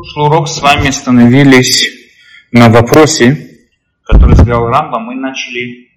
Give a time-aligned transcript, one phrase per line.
[0.00, 1.90] прошлый урок с вами остановились
[2.52, 3.36] на вопросе,
[4.02, 4.98] который задал Рамба.
[4.98, 5.90] Мы начали,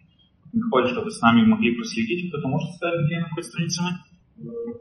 [0.52, 2.29] Михаил, чтобы с нами могли проследить.
[2.29, 3.92] Кто-то может ставить где на какой странице мы?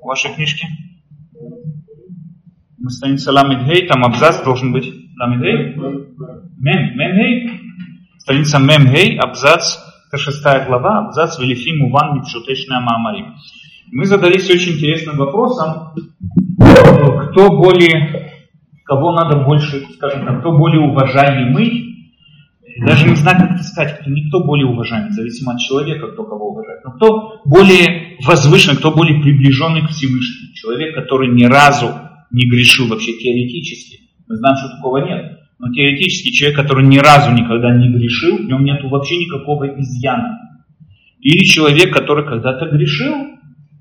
[0.01, 0.67] В вашей книжке?
[2.79, 4.93] Мы страница Ламидхей, там абзац должен быть.
[5.17, 5.77] Ламидхей?
[6.59, 7.61] Мем, Мемхей?
[8.19, 9.79] Страница Мемхей, абзац,
[10.09, 13.27] это шестая глава, абзац Велифим Уван Митшутешная Маамари.
[13.93, 15.95] Мы задались очень интересным вопросом,
[16.59, 18.32] кто более
[18.93, 22.11] кого надо больше, скажем так, кто более уважаемый,
[22.85, 26.51] даже не знаю, как это сказать, кто никто более уважаемый, зависимо от человека, кто кого
[26.51, 31.87] уважает, но кто более возвышенный, кто более приближенный к Всевышнему, человек, который ни разу
[32.31, 37.33] не грешил вообще теоретически, мы знаем, что такого нет, но теоретически человек, который ни разу
[37.33, 40.39] никогда не грешил, в нем нет вообще никакого изъяна.
[41.21, 43.15] Или человек, который когда-то грешил,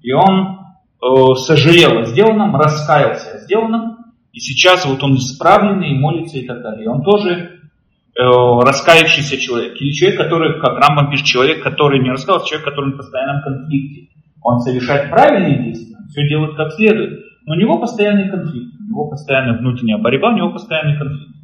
[0.01, 0.59] и он
[1.01, 3.90] э, сожалел о сделанном, раскаялся о сделанном,
[4.33, 6.89] и сейчас вот он исправленный, молится и так далее.
[6.89, 9.79] Он тоже э, раскаявшийся человек.
[9.79, 14.07] Или человек, который, как Рамбам пишет, человек, который не раскаялся, человек, который в постоянном конфликте.
[14.41, 19.09] Он совершает правильные действия, все делает как следует, но у него постоянный конфликт, у него
[19.09, 21.35] постоянная внутренняя борьба, у него постоянный конфликт.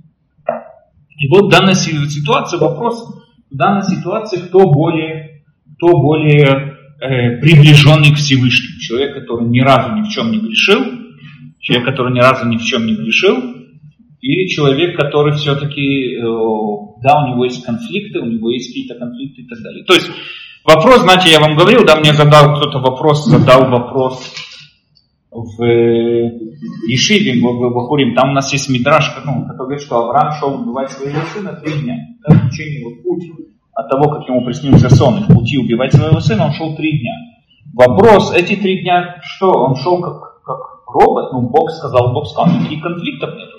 [1.17, 5.43] И вот в данной ситуации вопрос, в данной ситуации кто более,
[5.75, 8.79] кто более э, приближенный к Всевышнему.
[8.79, 10.96] Человек, который ни разу ни в чем не грешил,
[11.59, 13.37] человек, который ни разу ни в чем не грешил,
[14.21, 16.21] или человек, который все-таки, э,
[17.03, 19.83] да, у него есть конфликты, у него есть какие-то конфликты и так далее.
[19.85, 20.09] То есть
[20.65, 24.33] вопрос, знаете, я вам говорил, да, мне задал кто-то вопрос, задал вопрос
[25.31, 25.63] в
[26.87, 30.89] Ешиве, в, Бахурим, там у нас есть мидраж, ну, который говорит, что Авраам шел убивать
[30.91, 31.97] своего сына три дня.
[32.27, 33.23] Да, в течение вот путь
[33.73, 37.13] от того, как ему приснился сон, в пути убивать своего сына, он шел три дня.
[37.75, 40.26] Вопрос, эти три дня, что, он шел как
[40.99, 43.49] робот, ну Бог сказал, Бог сказал, никаких конфликтов нет.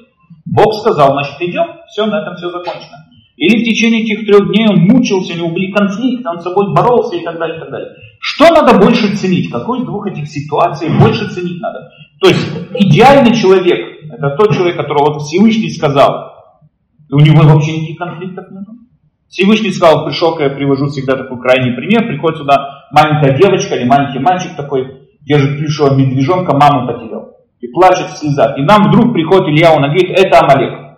[0.46, 3.04] Бог сказал, значит идем, все, на этом все закончено.
[3.36, 6.74] Или в течение этих трех дней он мучился, у него были конфликты, он с собой
[6.74, 7.90] боролся и так далее, и так далее.
[8.20, 9.50] Что надо больше ценить?
[9.50, 11.90] Какой из двух этих ситуаций больше ценить надо?
[12.20, 13.78] То есть идеальный человек,
[14.10, 16.32] это тот человек, которого вот Всевышний сказал,
[17.10, 18.64] у него вообще никаких конфликтов нет.
[19.28, 24.18] Всевышний сказал, пришел, я привожу всегда такой крайний пример, приходит сюда маленькая девочка или маленький
[24.18, 27.27] мальчик такой, держит плюшевого медвежонка, маму потерял.
[27.60, 28.56] И плачет в слезах.
[28.58, 30.88] И нам вдруг приходит Илья, он говорит, это Амалек.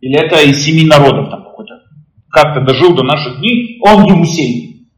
[0.00, 1.82] Или это из семи народов там какой-то.
[2.28, 4.88] Как-то дожил до наших дней, он Евусей.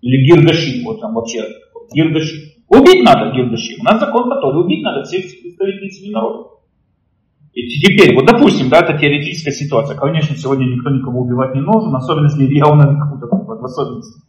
[0.00, 1.44] Или Гиргаши, вот там вообще.
[1.92, 2.52] Гиргаши.
[2.68, 3.76] Убить надо Гиргаши.
[3.80, 6.52] У нас закон который убить надо всех представителей семи народов.
[7.52, 9.96] И теперь, вот допустим, да, это теоретическая ситуация.
[9.96, 14.22] Конечно, сегодня никто никого убивать не должен, особенно если Илья он какую-то в особенности.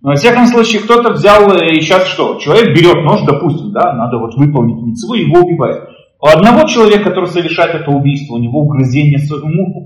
[0.00, 2.36] Но, во всяком случае, кто-то взял э, и сейчас что?
[2.36, 5.88] Человек берет нож, допустим, да, надо вот выполнить митцву, его убивает.
[6.20, 9.18] У одного человека, который совершает это убийство, у него угрызение,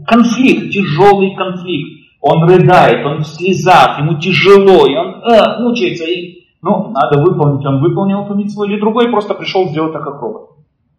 [0.06, 2.02] конфликт, тяжелый конфликт.
[2.20, 6.04] Он рыдает, он в слезах, ему тяжело, и он э, мучается.
[6.04, 10.20] И, ну, надо выполнить, он выполнил эту митцву, или другой просто пришел сделать так, как
[10.20, 10.51] робот.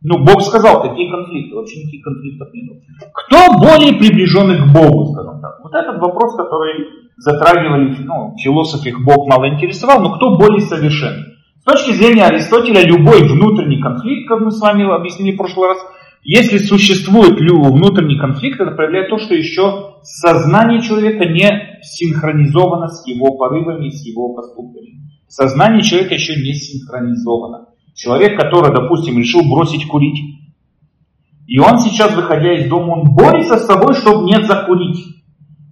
[0.04, 2.84] Ну, Бог сказал, какие конфликты, вообще никаких конфликтов нет.
[3.14, 5.60] Кто более приближенный к Богу, скажем так?
[5.64, 11.34] Вот этот вопрос, который затрагивали, ну, философ их Бог мало интересовал, но кто более совершенный?
[11.62, 15.78] С точки зрения Аристотеля, любой внутренний конфликт, как мы с вами объяснили в прошлый раз,
[16.22, 21.50] если существует внутренний конфликт, это проявляет то, что еще сознание человека не
[21.82, 25.00] синхронизовано с его порывами, с его поступками.
[25.28, 27.68] Сознание человека еще не синхронизовано.
[27.94, 30.20] Человек, который, допустим, решил бросить курить,
[31.48, 35.18] и он сейчас, выходя из дома, он борется с собой, чтобы не закурить.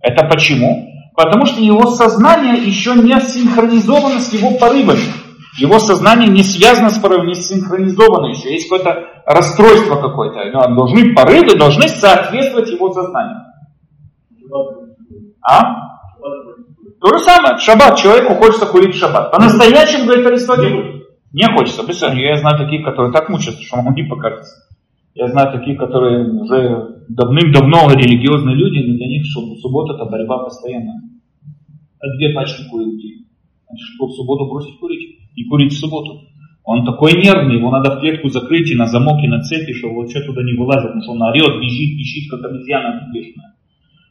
[0.01, 0.87] Это почему?
[1.15, 4.99] Потому что его сознание еще не синхронизовано с его порывами.
[5.59, 8.53] Его сознание не связано с порывами, не синхронизовано еще.
[8.53, 10.39] Есть какое-то расстройство какое-то.
[10.51, 13.41] Ну, должны порывы должны соответствовать его сознанию.
[15.41, 15.61] А?
[17.01, 17.57] То же самое.
[17.57, 17.97] Шаббат.
[17.97, 19.31] Человеку хочется курить в шаббат.
[19.31, 21.00] По-настоящему, говорит Аристотель,
[21.33, 21.83] не хочется.
[21.83, 24.55] Представляете, я знаю таких, которые так мучаются, что вам не покажется.
[25.13, 31.01] Я знаю таких, которые уже давным-давно религиозные люди, но для них суббота это борьба постоянная.
[31.99, 33.27] А две пачки курить.
[33.67, 36.27] Значит, что в субботу бросить курить и курить в субботу.
[36.63, 39.95] Он такой нервный, его надо в клетку закрыть и на замок, и на цепи, чтобы
[39.95, 43.55] вообще туда не вылазит, потому что он орет, бежит, пищит, как обезьяна бешеная.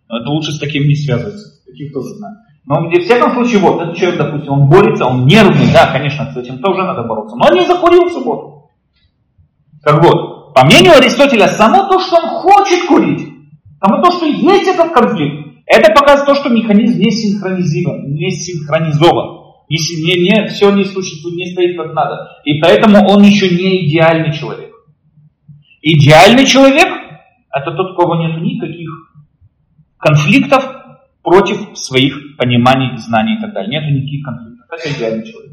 [0.08, 1.64] Но это лучше с таким не связываться.
[1.64, 2.36] Таких тоже знаю.
[2.70, 6.30] Но где, в всяком случае, вот, этот человек, допустим, он борется, он нервный, да, конечно,
[6.32, 7.34] с этим тоже надо бороться.
[7.34, 8.70] Но он не закурил в субботу.
[9.82, 13.26] Так вот, по мнению Аристотеля, само то, что он хочет курить,
[13.82, 19.40] само то, что есть этот конфликт, это показывает то, что механизм не синхронизирован, не синхронизован.
[19.68, 22.40] Не, не, не, все не существует, не стоит как надо.
[22.44, 24.70] И поэтому он еще не идеальный человек.
[25.82, 26.86] Идеальный человек
[27.52, 28.90] это тот, у кого нет никаких
[29.98, 30.64] конфликтов
[31.22, 33.70] против своих пониманий, знаний и так далее.
[33.70, 34.66] Нет никаких конфликтов.
[34.72, 35.52] Это идеальный человек.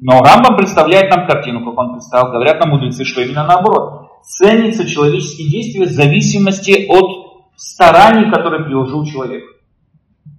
[0.00, 2.32] Но Рамбам представляет нам картину, как он представил.
[2.32, 4.08] Говорят нам мудрецы, что именно наоборот.
[4.22, 9.44] Ценится человеческие действия в зависимости от стараний, которые приложил человек.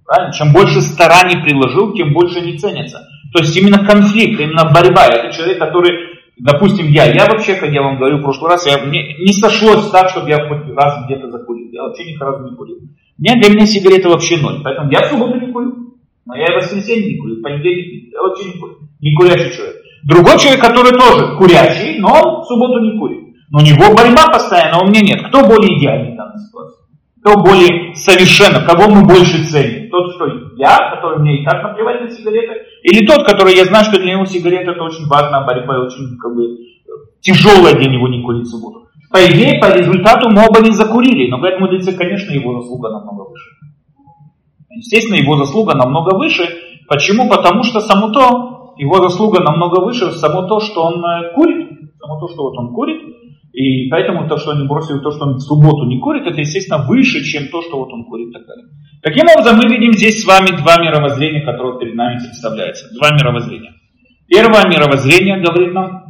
[0.06, 0.33] Правильно?
[0.33, 3.06] Чем больше стараний приложил, тем больше не ценятся.
[3.33, 5.06] То есть именно конфликт, именно борьба.
[5.06, 5.92] Это человек, который,
[6.39, 9.89] допустим, я, я вообще, как я вам говорил в прошлый раз, я, мне не сошлось
[9.92, 11.69] так, чтобы я хоть раз где-то закурил.
[11.71, 12.80] Я вообще ни разу не курил.
[13.19, 14.62] Мне, для меня сигареты вообще ноль.
[14.63, 15.75] Поэтому я в субботу не курю.
[16.25, 18.75] Но я и в воскресенье не курю, в понедельник я вообще не курю.
[19.01, 19.75] Не курящий человек.
[20.04, 23.36] Другой человек, который тоже курящий, но в субботу не курит.
[23.50, 25.27] Но у него борьба постоянно, а у меня нет.
[25.27, 26.80] Кто более идеальный в данной ситуации?
[27.19, 29.89] Кто более совершенно, кого мы больше ценим?
[29.89, 33.83] Тот, что я, который мне и так наплевать на сигареты, или тот, который я знаю,
[33.86, 36.57] что для него сигарета это очень важная борьба очень как бы,
[37.19, 38.88] тяжелая для него не курить в субботу.
[39.11, 43.29] По идее, по результату мы оба не закурили, но говорят мудрецы, конечно, его заслуга намного
[43.29, 43.50] выше.
[44.69, 46.44] Естественно, его заслуга намного выше.
[46.88, 47.27] Почему?
[47.27, 51.69] Потому что само то, его заслуга намного выше, само то, что он э, курит,
[52.00, 53.01] само то, что вот он курит,
[53.51, 56.85] и поэтому то, что они бросили, то, что он в субботу не курит, это, естественно,
[56.88, 58.67] выше, чем то, что вот он курит так далее.
[59.01, 62.85] Таким образом, мы видим здесь с вами два мировоззрения, которые перед нами представляются.
[63.00, 63.73] Два мировоззрения.
[64.27, 66.03] Первое мировоззрение говорит нам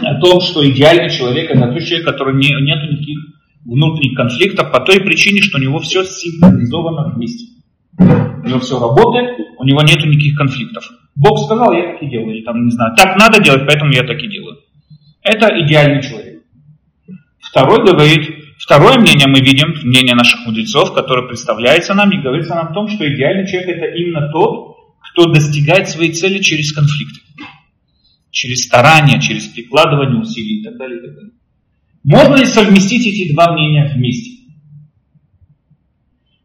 [0.00, 3.18] о том, что идеальный человек это тот человек, который не, нет никаких
[3.64, 7.52] внутренних конфликтов по той причине, что у него все синхронизовано вместе.
[7.98, 10.90] У него все работает, у него нет никаких конфликтов.
[11.14, 14.02] Бог сказал, я так и делаю, или там, не знаю, так надо делать, поэтому я
[14.02, 14.58] так и делаю.
[15.22, 16.42] Это идеальный человек.
[17.40, 22.68] Второй говорит, второе мнение мы видим, мнение наших мудрецов, которое представляется нам и говорится нам
[22.68, 24.76] о том, что идеальный человек это именно тот,
[25.12, 27.20] кто достигает своей цели через конфликты
[28.32, 30.98] через старание, через прикладывание усилий и так далее.
[30.98, 31.32] И так далее.
[32.02, 34.42] Можно ли совместить эти два мнения вместе?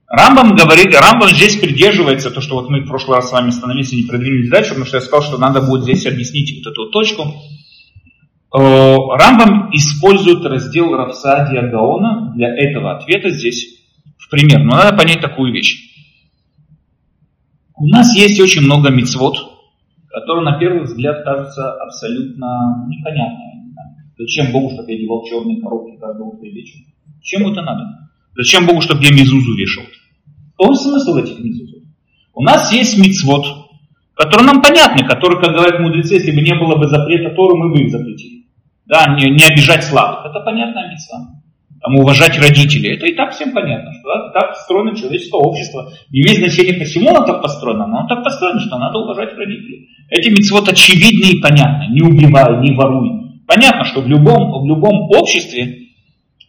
[0.10, 3.92] Рамбам говорит, Рамбам здесь придерживается, то, что вот мы в прошлый раз с вами остановились
[3.92, 6.92] и не продвинулись дальше, потому что я сказал, что надо будет здесь объяснить вот эту
[6.92, 7.24] точку.
[8.54, 13.82] Рамбам использует раздел Рафсадия Гаона для этого ответа здесь
[14.18, 14.64] в пример.
[14.64, 15.92] Но надо понять такую вещь.
[17.76, 19.57] У нас есть очень много мицвод,
[20.20, 23.74] которая на первый взгляд кажется абсолютно непонятной.
[24.18, 26.80] Зачем Богу, чтобы я делал черные коробки каждое утро и вечер?
[27.22, 28.10] Чем это надо?
[28.36, 29.84] Зачем Богу, чтобы я мизузу вешал?
[30.58, 31.84] Какой смысл этих мизузов?
[32.34, 33.46] У нас есть мицвод,
[34.16, 37.72] которые нам понятны, которые, как говорят мудрецы, если бы не было бы запрета Торы, мы
[37.72, 38.46] бы их запретили.
[38.88, 40.26] Да, не, не обижать слабых.
[40.26, 41.38] Это понятная митцва
[41.82, 42.96] там, уважать родителей.
[42.96, 45.92] Это и так всем понятно, что да, так построено человеческое общество.
[46.12, 49.90] Не имеет значения, почему оно так построено, но оно так построено, что надо уважать родителей.
[50.10, 51.94] Эти митцвот очевидны и понятны.
[51.94, 53.42] Не убивай, не воруй.
[53.48, 55.88] Понятно, что в любом, в любом обществе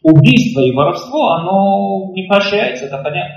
[0.02, 3.36] убийство и воровство, оно не поощряется, это понятно.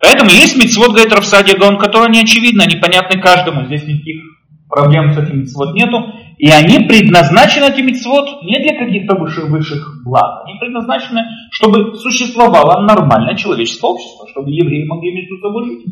[0.00, 3.66] Поэтому есть митцвот, говорит Рафсадия Гаон, которые не очевидны, они понятны каждому.
[3.66, 4.22] Здесь никаких
[4.68, 5.98] проблем с этим митцвот нету.
[6.38, 10.44] И они предназначены, эти митцвот, не для каких-то высших, высших благ.
[10.46, 15.86] Они предназначены, чтобы существовало нормальное человеческое общество, чтобы евреи могли между собой жить.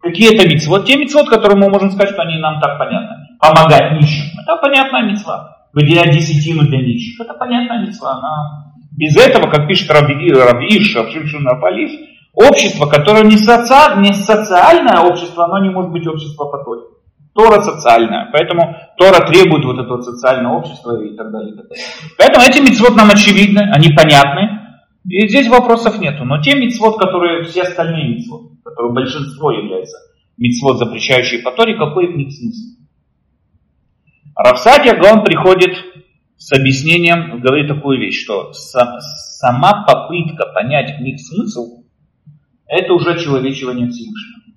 [0.00, 0.84] Какие это митцвот?
[0.84, 3.16] Те митцвот, которые мы можем сказать, что они нам так понятны.
[3.40, 4.38] Помогать нищим.
[4.42, 5.66] Это понятная митцва.
[5.72, 7.18] Выделять десятину для нищих.
[7.18, 8.18] Это понятная митцва.
[8.18, 8.70] Она...
[8.92, 11.90] Без этого, как пишет Равиш, Абшимшин Рафалиш,
[12.34, 13.98] общество, которое не, соци...
[13.98, 16.82] не социальное общество, оно не может быть общество по Торе.
[17.34, 21.52] Тора социальная, поэтому Тора требует вот этого социального общества и так далее.
[21.52, 21.84] И так далее.
[22.16, 24.60] Поэтому эти митцвот нам очевидны, они понятны,
[25.08, 26.24] и здесь вопросов нету.
[26.24, 29.96] Но те митцвот, которые все остальные митцвот, которые большинство являются
[30.38, 32.78] митцвот, запрещающие по Торе, какой в них смысл?
[34.36, 35.76] Равсадия Гаон приходит
[36.36, 41.84] с объяснением, говорит такую вещь, что сама попытка понять в них смысл,
[42.66, 44.54] это уже человечивание Всевышнего.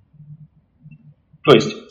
[1.44, 1.87] То есть,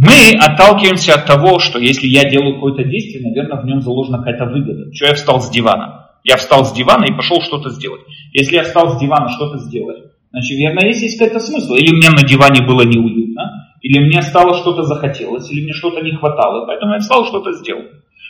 [0.00, 4.44] мы отталкиваемся от того, что если я делаю какое-то действие, наверное, в нем заложена какая-то
[4.44, 4.94] выгода.
[4.94, 6.10] Что я встал с дивана?
[6.22, 8.02] Я встал с дивана и пошел что-то сделать.
[8.32, 11.74] Если я встал с дивана что-то сделать, значит, верно, есть, есть какой-то смысл.
[11.74, 16.12] Или мне на диване было неуютно, или мне стало что-то захотелось, или мне что-то не
[16.12, 17.82] хватало, поэтому я встал что-то сделал.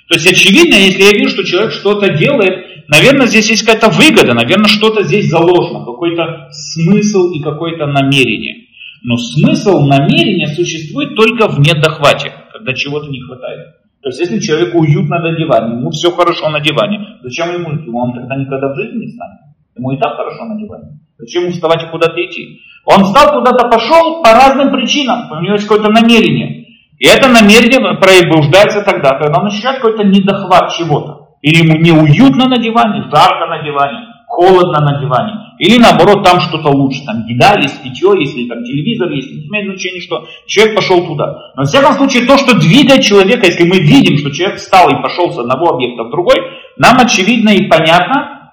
[0.08, 4.32] То есть очевидно, если я вижу, что человек что-то делает, наверное, здесь есть какая-то выгода,
[4.32, 8.67] наверное, что-то здесь заложено, какой-то смысл и какое-то намерение.
[9.02, 13.76] Но смысл намерения существует только в недохвате, когда чего-то не хватает.
[14.02, 17.90] То есть, если человеку уютно на диване, ему все хорошо на диване, зачем ему идти?
[17.90, 19.40] Он тогда никогда в жизни не станет.
[19.76, 21.00] Ему и так хорошо на диване.
[21.18, 22.60] Зачем ему вставать и куда-то идти?
[22.84, 25.30] Он встал куда-то, пошел по разным причинам.
[25.30, 26.66] У него есть какое-то намерение.
[26.98, 31.36] И это намерение пробуждается тогда, когда он ощущает какой-то недохват чего-то.
[31.42, 35.32] Или ему неуютно на диване, жарко на диване, холодно на диване.
[35.58, 37.04] Или наоборот, там что-то лучше.
[37.04, 39.30] Там еда есть, питье есть, там телевизор есть.
[39.30, 41.52] Не имеет значения, что человек пошел туда.
[41.56, 45.02] Но, во всяком случае, то, что двигает человека, если мы видим, что человек встал и
[45.02, 46.36] пошел с одного объекта в другой,
[46.76, 48.52] нам очевидно и понятно,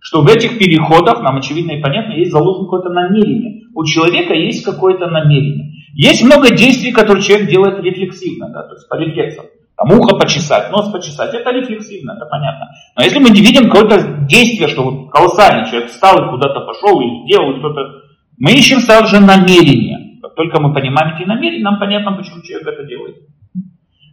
[0.00, 3.62] что в этих переходах, нам очевидно и понятно, есть заложено какое-то намерение.
[3.74, 5.72] У человека есть какое-то намерение.
[5.94, 9.46] Есть много действий, которые человек делает рефлексивно, да, то есть по рефлексам.
[9.76, 12.70] Там ухо почесать, нос почесать, это рефлексивно, это понятно.
[12.96, 17.26] Но если мы видим какое-то действие, что вот колоссальный человек встал и куда-то пошел и
[17.26, 18.06] сделал что-то,
[18.38, 20.18] мы ищем сразу же намерение.
[20.22, 23.16] Как только мы понимаем эти намерения, нам понятно, почему человек это делает.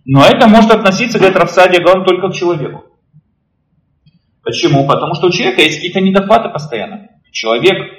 [0.05, 2.83] Но это может относиться, говорит Рафсадия Гаон, только к человеку.
[4.43, 4.85] Почему?
[4.85, 7.07] Потому что у человека есть какие-то недохваты постоянно.
[7.31, 7.91] Человек э,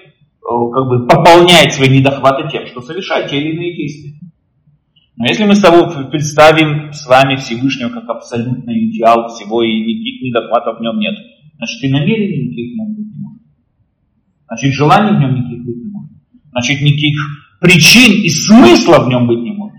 [0.42, 4.12] как бы пополняет свои недохваты тем, что совершает те или иные действия.
[5.16, 10.22] Но если мы с тобой представим с вами Всевышнего как абсолютный идеал всего и никаких
[10.22, 11.14] недохватов в нем нет,
[11.56, 13.42] значит и намерений никаких в нем быть не может.
[14.48, 16.10] Значит желаний в нем никаких быть не может.
[16.50, 17.14] Значит никаких
[17.60, 19.78] причин и смысла в нем быть не может.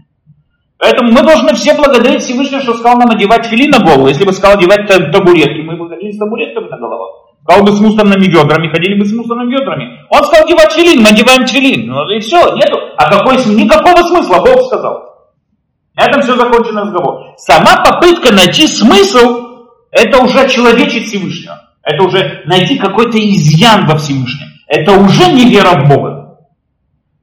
[0.77, 4.08] Поэтому мы должны все благодарить Всевышнего, что сказал нам одевать фили на голову.
[4.08, 7.10] Если бы сказал одевать табуретки, мы бы ходили с табуретками на головах.
[7.44, 10.00] Сказал бы с мусорными ведрами, ходили бы с мусорными ведрами.
[10.10, 11.88] Он сказал одевать филин, мы одеваем филин.
[11.88, 12.77] Ну и все, нету.
[12.98, 15.14] А какой, никакого смысла Бог сказал.
[15.96, 17.36] На этом все закончен разговор.
[17.38, 19.46] Сама попытка найти смысл,
[19.92, 21.62] это уже человечить Всевышнего.
[21.84, 24.48] Это уже найти какой-то изъян во Всевышнем.
[24.68, 26.25] Это уже не вера в Бога.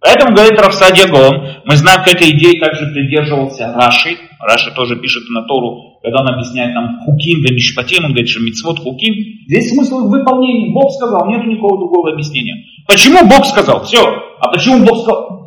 [0.01, 4.17] Поэтому, говорит Рафсадия Гон, мы знаем, к этой идее также придерживался Раши.
[4.41, 8.41] Раши тоже пишет на Тору, когда он объясняет нам хуким, да мишпатим, он говорит, что
[8.41, 9.15] мицвод хуким.
[9.47, 10.73] Здесь смысл их выполнения.
[10.73, 12.65] Бог сказал, нет никакого другого объяснения.
[12.89, 13.85] Почему Бог сказал?
[13.85, 14.03] Все.
[14.41, 15.47] А почему Бог сказал?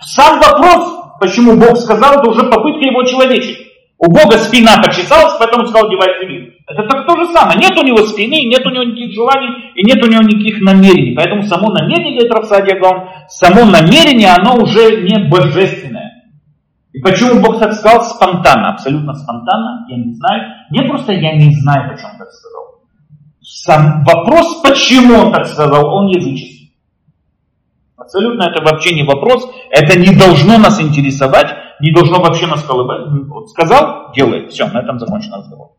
[0.00, 3.58] Сам вопрос почему Бог сказал, это уже попытка его человечить.
[3.98, 6.52] У Бога спина почесалась, поэтому сказал, девай филин.
[6.66, 7.56] Это так то же самое.
[7.60, 11.14] Нет у него спины, нет у него никаких желаний, и нет у него никаких намерений.
[11.14, 16.24] Поэтому само намерение, говорит Рафсадия Гаон, само намерение, оно уже не божественное.
[16.92, 20.42] И почему Бог так сказал спонтанно, абсолютно спонтанно, я не знаю.
[20.70, 22.62] Не просто я не знаю, почему он так сказал.
[23.40, 26.51] Сам вопрос, почему он так сказал, он языческий.
[28.12, 31.48] Абсолютно это вообще не вопрос, это не должно нас интересовать,
[31.80, 33.00] не должно вообще нас колыбать.
[33.48, 35.70] Сказал, делает, все, на этом закончен разговор.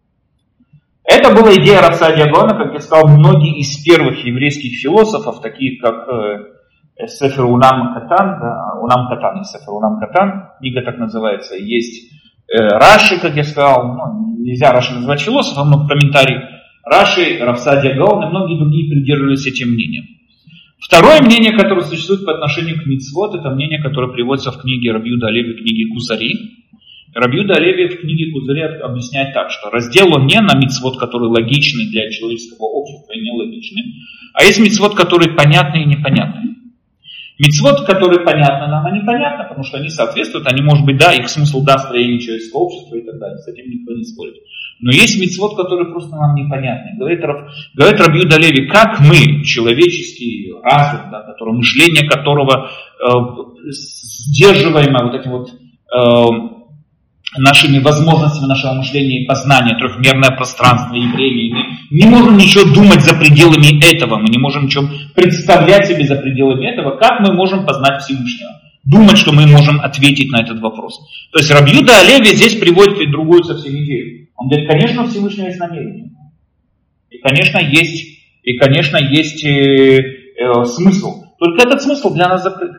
[1.04, 6.08] Это была идея Рафсадия Гона, как я сказал, многие из первых еврейских философов, таких как
[6.08, 12.12] э, Сефер Унам Катан, да, Унам Катан, Сефер Унам Катан, книга так называется, есть
[12.52, 16.42] э, Раши, как я сказал, ну, нельзя Раши называть философом, но комментарий
[16.84, 20.06] Раши, Рафсадия Гаон и многие другие придерживались этим мнением.
[20.84, 25.28] Второе мнение, которое существует по отношению к мицвод, это мнение, которое приводится в книге Рабьюда
[25.28, 26.34] Олеви, книге Кузари.
[27.16, 31.90] Рабьюда Олеви в книге Кузари объясняет так, что раздел он не на мицвод, который логичный
[31.90, 33.84] для человеческого общества и нелогичный,
[34.34, 36.53] а есть мицвод, который понятный и непонятный.
[37.40, 41.28] Мицвод, которые понятны нам, они понятны, потому что они соответствуют, они, может быть, да, их
[41.30, 44.36] смысл да, строению человеческого общества и так далее, с этим никто не спорит.
[44.80, 46.98] Но есть мицвод, который просто нам непонятны.
[46.98, 47.22] Говорит,
[47.74, 53.08] говорит Рабью Далеви, как мы, человеческий разум, да, который, мышление которого э,
[53.72, 56.54] сдерживаемое вот этим вот э,
[57.38, 61.48] нашими возможностями нашего мышления и познания, трехмерное пространство и время.
[61.48, 61.63] И
[61.94, 66.66] не можем ничего думать за пределами этого, мы не можем ничего представлять себе за пределами
[66.66, 66.98] этого.
[66.98, 68.50] Как мы можем познать Всевышнего?
[68.84, 71.00] Думать, что мы можем ответить на этот вопрос.
[71.32, 74.28] То есть Рабьюда Олеви здесь приводит и другую совсем идею.
[74.36, 76.10] Он говорит, конечно, Всевышнего есть намерение.
[77.12, 81.26] И, конечно, есть, и, конечно, есть э, э, смысл.
[81.38, 82.72] Только этот смысл для нас закрыт.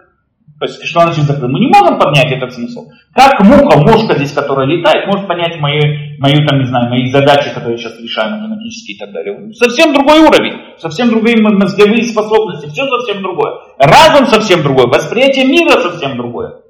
[0.59, 1.51] То есть, что значит закрыт?
[1.51, 2.89] Мы не можем поднять этот смысл.
[3.15, 7.51] Как муха, мушка здесь, которая летает, может понять мои, мою, там, не знаю, мои задачи,
[7.55, 9.53] которые я сейчас решаю математические и так далее.
[9.55, 13.53] Совсем другой уровень, совсем другие мозговые способности, все совсем другое.
[13.79, 16.61] Разум совсем другой, восприятие мира совсем другое.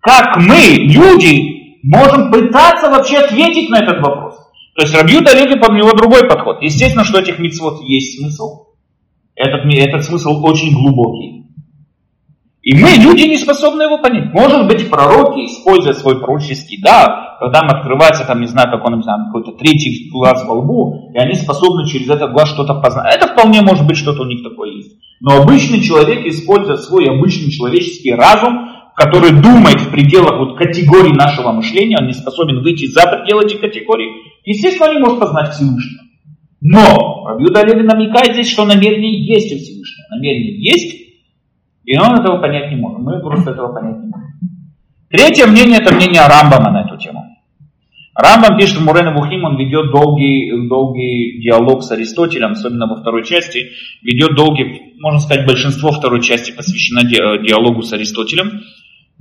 [0.00, 4.36] Как мы, люди, можем пытаться вообще ответить на этот вопрос?
[4.74, 6.62] То есть Рабью Далеви под него другой подход.
[6.62, 8.68] Естественно, что этих митцвот есть смысл.
[9.34, 11.46] Этот, этот смысл очень глубокий.
[12.62, 14.32] И мы, люди, не способны его понять.
[14.32, 18.98] Может быть, пророки, используя свой пророческий дар, когда им открывается, там, не знаю, как он,
[18.98, 23.16] не знаю, какой-то третий глаз во лбу, и они способны через этот глаз что-то познать.
[23.16, 24.96] Это вполне может быть, что-то у них такое есть.
[25.20, 31.50] Но обычный человек, используя свой обычный человеческий разум, который думает в пределах вот категорий нашего
[31.50, 34.08] мышления, он не способен выйти за пределы этих категорий,
[34.44, 36.02] естественно, он не может познать Всевышнего.
[36.60, 40.06] Но Рабиуда Леви намекает здесь, что намерение есть у Всевышнего.
[40.14, 41.01] Намерение есть,
[41.84, 43.00] и он этого понять не может.
[43.00, 44.28] Мы просто этого понять не можем.
[45.10, 47.32] Третье мнение, это мнение Рамбама на эту тему.
[48.14, 53.24] Рамбам пишет в Мурена Бухим, он ведет долгий, долгий диалог с Аристотелем, особенно во второй
[53.24, 53.70] части,
[54.02, 58.60] ведет долгий, можно сказать, большинство второй части посвящено диалогу с Аристотелем.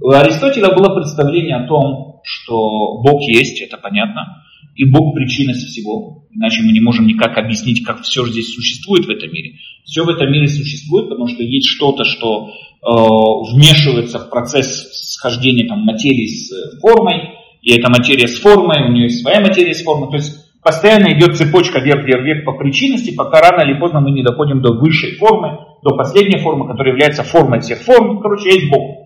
[0.01, 4.43] У Аристотеля было представление о том, что Бог есть, это понятно,
[4.75, 6.20] и Бог причина всего.
[6.33, 9.55] Иначе мы не можем никак объяснить, как все здесь существует в этом мире.
[9.83, 15.67] Все в этом мире существует, потому что есть что-то, что э, вмешивается в процесс схождения
[15.67, 19.83] там, материи с формой, и эта материя с формой, у нее есть своя материя с
[19.83, 20.09] формой.
[20.09, 24.61] То есть постоянно идет цепочка вверх-вверх-вверх по причинности, пока рано или поздно мы не доходим
[24.61, 28.21] до высшей формы, до последней формы, которая является формой всех форм.
[28.21, 29.01] Короче, есть Бог.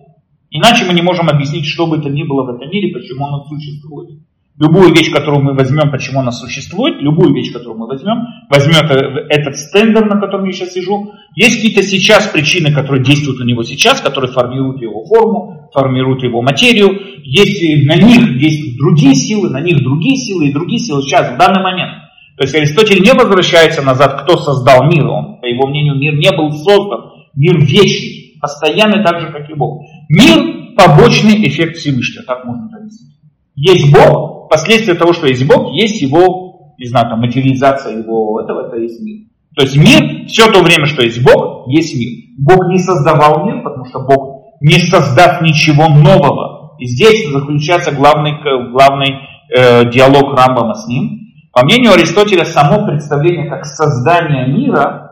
[0.50, 3.44] Иначе мы не можем объяснить, что бы это ни было в этом мире, почему оно
[3.44, 4.20] существует.
[4.58, 8.86] Любую вещь, которую мы возьмем, почему она существует, любую вещь, которую мы возьмем, возьмем
[9.28, 13.64] этот стендер, на котором я сейчас сижу, есть какие-то сейчас причины, которые действуют на него
[13.64, 16.88] сейчас, которые формируют его форму, формируют его материю,
[17.22, 21.36] есть на них действуют другие силы, на них другие силы и другие силы сейчас, в
[21.36, 21.92] данный момент.
[22.38, 26.30] То есть Аристотель не возвращается назад, кто создал мир, он, по его мнению, мир не
[26.34, 29.82] был создан, мир вечный, постоянный так же, как и Бог.
[30.08, 33.16] Мир– побочный эффект Всевышнего, так можно объяснить.
[33.54, 38.68] Есть Бог, последствия того, что есть Бог, есть его, не знаю, там, материализация его этого,
[38.68, 39.26] это есть мир.
[39.56, 42.26] То есть мир, все то время, что есть Бог, есть мир.
[42.38, 46.76] Бог не создавал мир, потому что Бог не создав ничего нового.
[46.78, 48.34] И здесь заключается главный,
[48.70, 49.14] главный
[49.54, 51.32] э, диалог Рамбама с ним.
[51.52, 55.05] По мнению Аристотеля, само представление как создание мира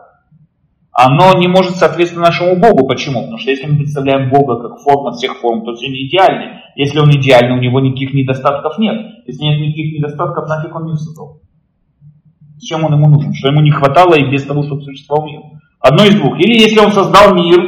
[0.95, 2.87] оно не может соответствовать нашему Богу.
[2.87, 3.23] Почему?
[3.23, 6.61] Потому что если мы представляем Бога как форма всех форм, то он идеальный.
[6.77, 8.95] Если он идеальный, у него никаких недостатков нет.
[9.27, 11.41] Если нет никаких недостатков, нафиг он не создал.
[12.59, 13.35] Зачем он ему нужен?
[13.35, 15.41] Что ему не хватало и без того, чтобы существовал мир?
[15.81, 16.39] Одно из двух.
[16.39, 17.59] Или если он создал мир,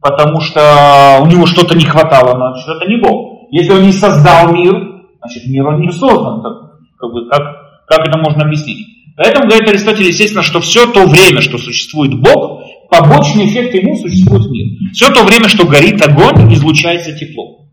[0.00, 3.48] потому что у него что-то не хватало, значит это не Бог.
[3.52, 4.74] Если он не создал мир,
[5.20, 6.42] значит мир он не создан.
[6.42, 6.52] Так,
[6.98, 7.42] как, бы, как,
[7.86, 8.86] как это можно объяснить?
[9.20, 14.50] Поэтому говорит Аристотель, естественно, что все то время, что существует Бог, побочный эффект ему существует
[14.50, 14.92] мир.
[14.94, 17.66] Все то время, что горит огонь, излучается тепло.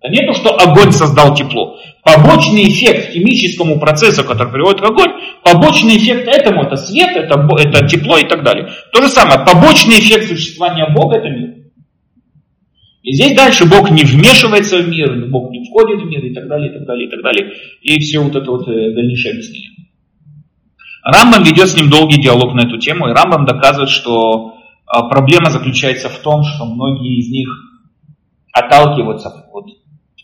[0.00, 1.76] Это не то, что огонь создал тепло.
[2.04, 5.10] Побочный эффект химическому процессу, который приводит к огонь,
[5.42, 8.68] побочный эффект этому, это свет, это, это тепло и так далее.
[8.92, 11.54] То же самое, побочный эффект существования Бога это мир.
[13.02, 16.46] И здесь дальше Бог не вмешивается в мир, Бог не входит в мир и так
[16.46, 17.52] далее, и так далее, и так далее.
[17.82, 19.77] И все вот это вот э, дальнейшее объяснение.
[21.10, 24.54] Рамбам ведет с ним долгий диалог на эту тему, и Рамбам доказывает, что
[24.86, 27.48] а, проблема заключается в том, что многие из них
[28.52, 29.48] отталкиваются от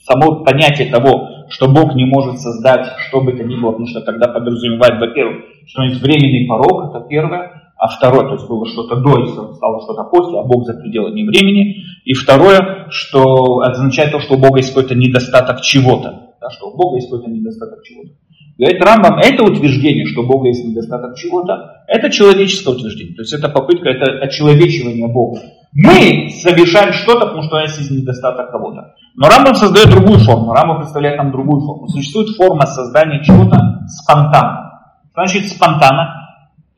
[0.04, 4.02] само понятие того, что Бог не может создать что бы то ни было, потому что
[4.02, 8.96] тогда подразумевает, во-первых, что есть временный порог, это первое, а второе, то есть было что-то
[8.96, 11.76] до, и стало что-то после, а Бог за пределами времени.
[12.04, 16.76] И второе, что означает то, что у Бога есть какой-то недостаток чего-то, да, что у
[16.76, 18.10] Бога есть какой-то недостаток чего-то.
[18.56, 23.14] Говорит Рамбам, это утверждение, что Бога есть недостаток чего-то, это человеческое утверждение.
[23.14, 25.40] То есть это попытка, это очеловечивание Бога.
[25.72, 28.94] Мы совершаем что-то, потому что у нас есть недостаток кого-то.
[29.16, 30.52] Но Рамбам создает другую форму.
[30.52, 31.88] Рамбам представляет нам другую форму.
[31.88, 34.70] Существует форма создания чего-то спонтанно.
[35.14, 36.14] Значит, спонтанно,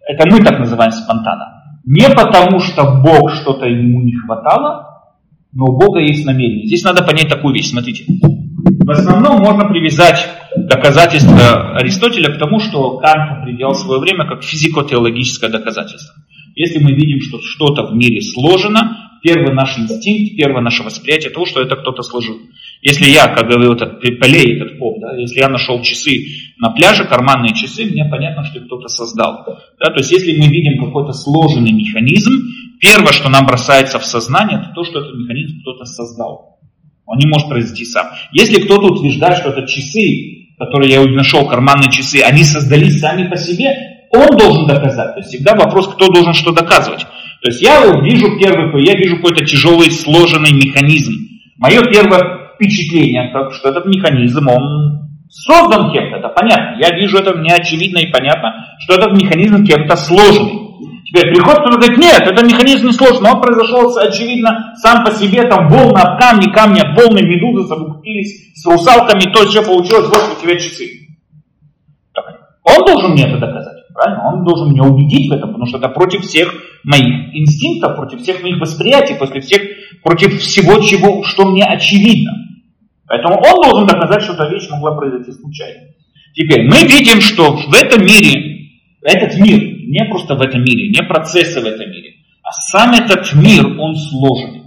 [0.07, 1.79] это мы так называем спонтанно.
[1.85, 4.96] Не потому, что Бог что-то ему не хватало,
[5.53, 6.67] но у Бога есть намерение.
[6.67, 8.05] Здесь надо понять такую вещь, смотрите.
[8.85, 15.51] В основном можно привязать доказательство Аристотеля к тому, что Кант определял свое время как физико-теологическое
[15.51, 16.15] доказательство.
[16.55, 21.47] Если мы видим, что что-то в мире сложено, первый наш инстинкт, первое наше восприятие того,
[21.47, 22.39] что это кто-то сложил.
[22.81, 26.13] Если я, как говорил этот Полей, этот поп, да, если я нашел часы
[26.59, 29.45] на пляже, карманные часы, мне понятно, что кто-то создал.
[29.81, 32.33] Да, то есть если мы видим какой-то сложенный механизм,
[32.81, 36.59] первое, что нам бросается в сознание, это то, что этот механизм кто-то создал.
[37.07, 38.09] Он не может произойти сам.
[38.33, 43.37] Если кто-то утверждает, что это часы, которые я нашел, карманные часы, они создались сами по
[43.37, 43.75] себе,
[44.11, 45.15] он должен доказать.
[45.15, 47.07] То есть всегда вопрос, кто должен что доказывать.
[47.43, 51.13] То есть я вижу первый, я вижу какой-то тяжелый, сложенный механизм.
[51.59, 56.77] Мое первое впечатление, что этот механизм, он создан кем-то, это понятно.
[56.81, 60.66] Я вижу это, мне очевидно и понятно, что этот механизм кем-то сложный.
[61.17, 65.45] Теперь приходит кто-то говорит, нет, это механизм не сложный, он произошел, очевидно, сам по себе,
[65.45, 70.37] там волны об камни, камни об волны, медузы совокупились с русалками, то все получилось, вот
[70.37, 70.85] у тебя часы.
[72.65, 74.29] Он должен мне это доказать, правильно?
[74.29, 76.53] Он должен меня убедить в этом, потому что это против всех
[76.85, 79.63] моих инстинктов, против всех моих восприятий, после всех,
[80.03, 82.33] против всего, чего, что мне очевидно.
[83.09, 85.81] Поэтому он должен доказать, что эта вещь могла произойти случайно.
[86.35, 88.69] Теперь мы видим, что в этом мире,
[89.03, 93.35] этот мир, не просто в этом мире, не процессы в этом мире, а сам этот
[93.35, 94.63] мир, он сложный.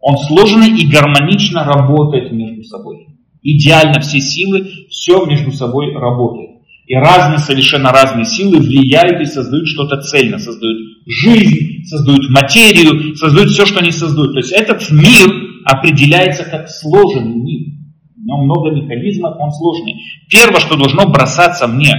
[0.00, 3.08] Он сложный и гармонично работает между собой.
[3.42, 6.58] Идеально все силы, все между собой работает.
[6.86, 10.38] И разные, совершенно разные силы влияют и создают что-то цельно.
[10.38, 14.32] Создают жизнь, создают материю, создают все, что они создают.
[14.32, 15.28] То есть этот мир
[15.64, 17.74] определяется как сложенный мир.
[18.16, 19.96] В нем много механизмов, он сложный.
[20.30, 21.94] Первое, что должно бросаться мне,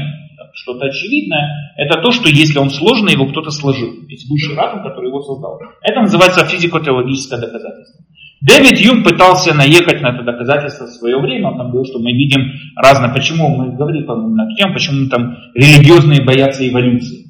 [0.61, 3.89] что-то очевидное, это то, что если он сложный, его кто-то сложил.
[4.07, 5.59] Есть высший разум, который его создал.
[5.81, 8.05] Это называется физико-теологическое доказательство.
[8.41, 11.49] Дэвид Юм пытался наехать на это доказательство в свое время.
[11.49, 13.13] Он там говорил, что мы видим разное.
[13.13, 17.25] Почему мы говорили, по-моему, на тему, почему там религиозные боятся эволюции.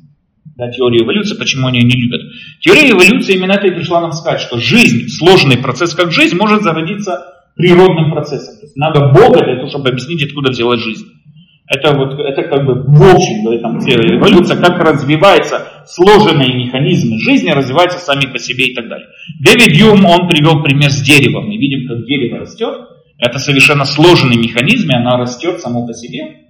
[0.55, 2.21] Да, теория эволюции, почему они ее не любят.
[2.59, 6.61] Теория эволюции именно это и пришла нам сказать, что жизнь, сложный процесс как жизнь, может
[6.61, 7.23] зародиться
[7.55, 8.59] природным процессом.
[8.59, 11.05] То есть надо Бога для того, чтобы объяснить, откуда взялась жизнь.
[11.69, 17.51] Это вот, это как бы в общем, говорит там эволюция, как развивается сложенные механизмы жизни,
[17.51, 19.07] развиваются сами по себе и так далее.
[19.39, 21.45] Дэвид Юм, он привел пример с деревом.
[21.45, 22.73] Мы видим, как дерево растет.
[23.19, 26.47] Это совершенно сложенный механизм, и оно растет само по себе.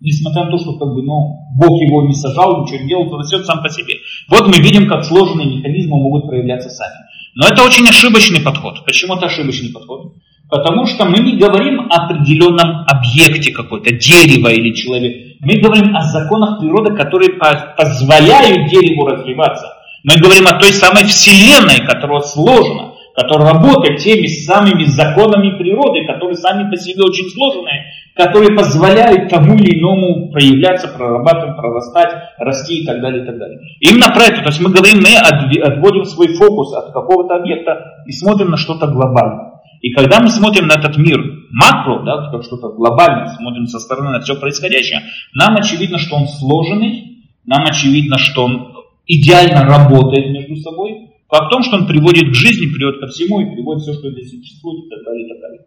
[0.00, 3.18] Несмотря на то, что как бы, ну, Бог его не сажал, ничего не делал, то
[3.18, 3.96] растет сам по себе.
[4.28, 7.04] Вот мы видим, как сложные механизмы могут проявляться сами.
[7.34, 8.84] Но это очень ошибочный подход.
[8.86, 10.14] Почему это ошибочный подход?
[10.54, 15.36] Потому что мы не говорим о определенном объекте какой-то, дерево или человек.
[15.40, 17.30] Мы говорим о законах природы, которые
[17.76, 19.66] позволяют дереву развиваться.
[20.04, 26.36] Мы говорим о той самой Вселенной, которая сложена, которая работает теми самыми законами природы, которые
[26.36, 32.86] сами по себе очень сложные, которые позволяют тому или иному проявляться, прорабатывать, прорастать, расти и
[32.86, 33.58] так далее, и так далее.
[33.80, 38.12] Именно про это, то есть мы говорим, мы отводим свой фокус от какого-то объекта и
[38.12, 39.53] смотрим на что-то глобальное.
[39.84, 41.20] И когда мы смотрим на этот мир
[41.50, 45.02] макро, да, как что-то глобальное, смотрим со стороны на все происходящее,
[45.34, 48.72] нам очевидно, что он сложенный, нам очевидно, что он
[49.06, 51.10] идеально работает между собой.
[51.28, 54.10] Факт в том, что он приводит к жизни, приводит ко всему и приводит все, что
[54.10, 55.60] здесь существует и так далее, и так далее.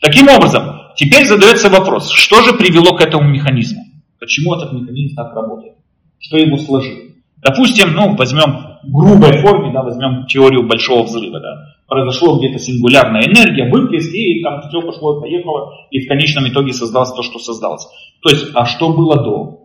[0.00, 3.82] Таким образом, теперь задается вопрос, что же привело к этому механизму?
[4.20, 5.74] Почему этот механизм так работает?
[6.20, 7.10] Что его сложило?
[7.38, 11.40] Допустим, ну, возьмем в грубой форме, да, возьмем теорию большого взрыва.
[11.40, 11.71] Да.
[11.86, 16.72] Произошло где-то сингулярная энергия, выплеск, и там все пошло и поехало, и в конечном итоге
[16.72, 17.86] создалось то, что создалось.
[18.22, 19.62] То есть, а что было до?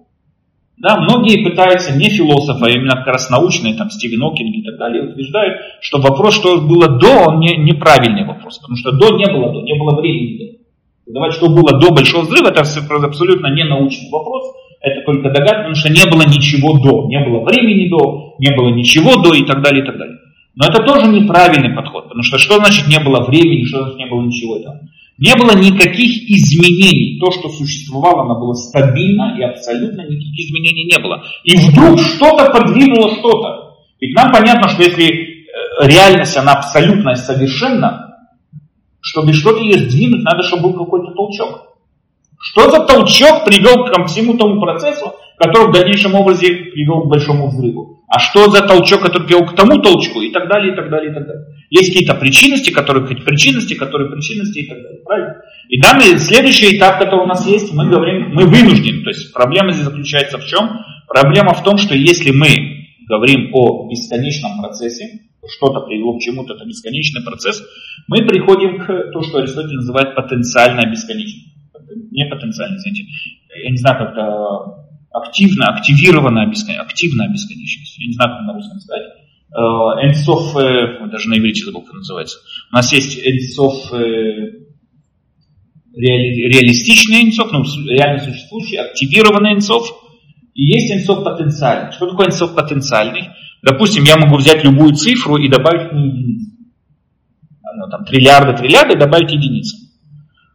[0.77, 4.77] Да, многие пытаются, не философы, а именно как раз научные, там, Стивен Окинг и так
[4.77, 9.25] далее, утверждают, что вопрос, что было до, он не, неправильный вопрос, потому что до не
[9.25, 11.13] было до, не было времени до.
[11.13, 15.75] Давать, что было до Большого Взрыва, это абсолютно не научный вопрос, это только догадка, потому
[15.75, 19.63] что не было ничего до, не было времени до, не было ничего до и так
[19.63, 20.16] далее, и так далее.
[20.57, 24.07] Но это тоже неправильный подход, потому что что значит не было времени, что значит не
[24.07, 24.79] было ничего этого?
[25.19, 27.19] Не было никаких изменений.
[27.19, 31.23] То, что существовало, оно было стабильно и абсолютно никаких изменений не было.
[31.43, 33.75] И вдруг что-то подвинуло что-то.
[34.01, 38.17] Ведь нам понятно, что если э, реальность, она абсолютно и совершенна,
[38.99, 41.77] чтобы что-то ее сдвинуть, надо, чтобы был какой-то толчок.
[42.39, 47.49] Что за толчок привел к всему тому процессу, который в дальнейшем образе привел к большому
[47.49, 47.96] взрыву?
[48.07, 50.21] А что за толчок, который привел к тому толчку?
[50.21, 51.45] И так далее, и так далее, и так далее.
[51.69, 55.01] Есть какие-то причинности, которые причинности, которые причинности и так далее.
[55.03, 55.35] Правильно?
[55.67, 59.03] И данный следующий этап, который у нас есть, мы говорим, мы вынуждены.
[59.03, 60.69] То есть проблема здесь заключается в чем?
[61.07, 66.65] Проблема в том, что если мы говорим о бесконечном процессе, что-то привело к чему-то, это
[66.65, 67.61] бесконечный процесс,
[68.07, 71.47] мы приходим к тому, что Аристотель называет потенциальная бесконечность
[72.11, 73.05] не потенциально, извините,
[73.63, 74.86] я не знаю, как-то
[75.17, 79.03] активно, активированная бесконечность, активная бесконечность, я не знаю, как на русском сказать.
[80.03, 82.39] Энсов, э, даже на иврите забыл, как называется.
[82.71, 83.91] У нас есть энсов
[85.97, 89.89] реали, реалистичный энсов, ну, реально существующий, активированный энсов,
[90.53, 91.91] и есть энсов потенциальный.
[91.91, 93.29] Что такое энсов потенциальный?
[93.63, 96.51] Допустим, я могу взять любую цифру и добавить ней единицу.
[97.79, 99.77] Ну, там, триллиарды, триллиарды, добавить единицу.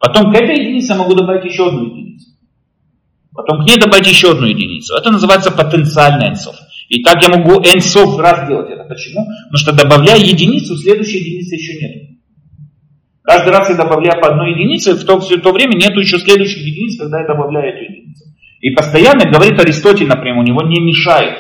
[0.01, 2.32] Потом к этой единице я могу добавить еще одну единицу.
[3.35, 4.95] Потом к ней добавить еще одну единицу.
[4.95, 6.55] Это называется потенциальный энсов.
[6.89, 8.85] И так я могу энсов раз делать это.
[8.85, 9.25] Почему?
[9.25, 12.13] Потому что добавляя единицу, следующей единицы еще нет.
[13.23, 16.59] Каждый раз я добавляю по одной единице, в то, в то время нету еще следующих
[16.59, 18.25] единиц, когда я добавляю эту единицу.
[18.61, 21.39] И постоянно, говорит Аристотель, например, у него не мешает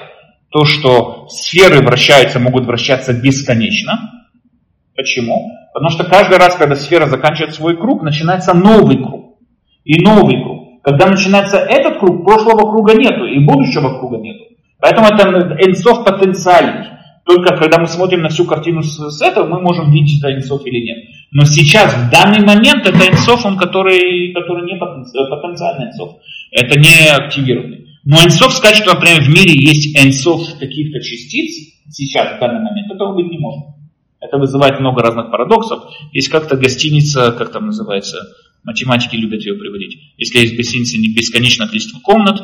[0.51, 4.11] то, что сферы вращаются, могут вращаться бесконечно.
[4.95, 5.51] Почему?
[5.73, 9.39] Потому что каждый раз, когда сфера заканчивает свой круг, начинается новый круг.
[9.85, 10.52] И новый круг.
[10.83, 14.45] Когда начинается этот круг, прошлого круга нету, и будущего круга нету.
[14.81, 15.29] Поэтому это
[15.65, 16.89] энсов потенциальный.
[17.25, 20.67] Только когда мы смотрим на всю картину с, с этого, мы можем видеть, это энсов
[20.67, 20.99] или нет.
[21.31, 26.17] Но сейчас, в данный момент, это энсов, он, который, который не потенциальный энсов.
[26.51, 27.87] Это не активированный.
[28.05, 32.91] Но энсов сказать, что, например, в мире есть энсов каких-то частиц, сейчас, в данный момент,
[32.91, 33.67] этого быть не может.
[34.21, 35.85] Это вызывает много разных парадоксов.
[36.13, 38.19] Есть как-то гостиница, как там называется,
[38.65, 39.99] Математики любят ее приводить.
[40.17, 42.41] Если есть гостиница бесконечное количество комнат,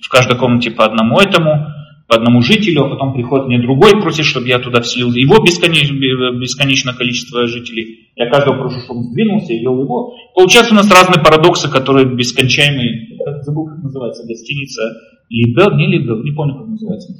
[0.00, 1.68] в каждой комнате по одному этому,
[2.08, 6.32] по одному жителю, а потом приходит мне другой, просит, чтобы я туда вселил его бесконечное,
[6.38, 8.10] бесконечное количество жителей.
[8.16, 10.14] Я каждого прошу, чтобы он сдвинулся и вел его.
[10.34, 13.18] Получается у нас разные парадоксы, которые бескончаемые.
[13.24, 14.82] Как забыл, как называется гостиница.
[15.30, 17.14] Либел, не Либел, не помню, как называется.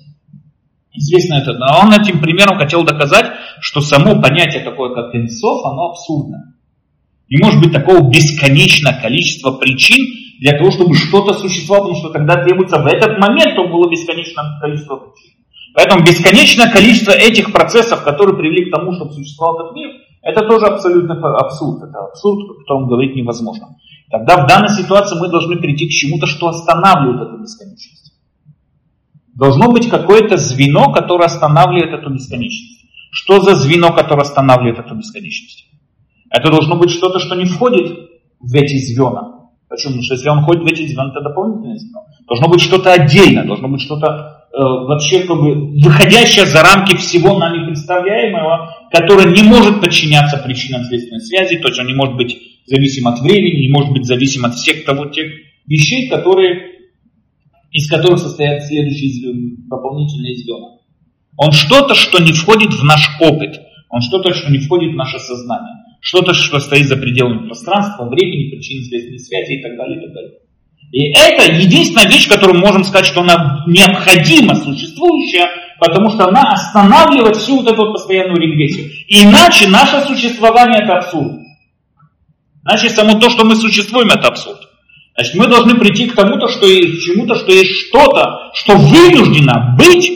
[0.92, 1.54] Известно это.
[1.54, 6.54] Но он этим примером хотел доказать, что само понятие такое, как инсов, оно абсурдно.
[7.32, 10.04] Не может быть такого бесконечного количества причин
[10.38, 14.60] для того, чтобы что-то существовало, потому что тогда требуется в этот момент, чтобы было бесконечное
[14.60, 15.32] количество причин.
[15.74, 19.88] Поэтому бесконечное количество этих процессов, которые привели к тому, чтобы существовал этот мир,
[20.20, 21.88] это тоже абсолютно абсурд.
[21.88, 23.76] Это абсурд, о котором говорить невозможно.
[24.10, 28.12] Тогда в данной ситуации мы должны прийти к чему-то, что останавливает эту бесконечность.
[29.34, 32.84] Должно быть какое-то звено, которое останавливает эту бесконечность.
[33.10, 35.71] Что за звено, которое останавливает эту бесконечность?
[36.32, 37.92] Это должно быть что-то, что не входит
[38.40, 39.50] в эти звена.
[39.68, 39.92] Почему?
[39.92, 42.00] Потому что если он входит в эти звена, это дополнительное звено.
[42.26, 44.06] Должно быть что-то отдельное, должно быть что-то
[44.50, 50.84] э, вообще как бы выходящее за рамки всего нами представляемого, которое не может подчиняться причинам
[50.84, 54.46] следственной связи, то есть он не может быть зависим от времени, не может быть зависим
[54.46, 55.26] от всех того, тех
[55.66, 56.62] вещей, которые,
[57.72, 60.78] из которых состоят следующие дополнительные звена.
[61.36, 65.18] Он что-то, что не входит в наш опыт, он что-то, что не входит в наше
[65.18, 70.04] сознание что-то, что стоит за пределами пространства, времени, причин следственной связи и так далее, и
[70.04, 70.32] так далее.
[70.90, 75.46] И это единственная вещь, которую мы можем сказать, что она необходимо существующая,
[75.78, 78.90] потому что она останавливает всю вот эту вот постоянную регрессию.
[79.08, 81.32] Иначе наше существование это абсурд.
[82.62, 84.58] Значит, само то, что мы существуем, это абсурд.
[85.14, 89.76] Значит, мы должны прийти к тому-то, что есть, к чему-то, что есть что-то, что вынуждено
[89.78, 90.12] быть.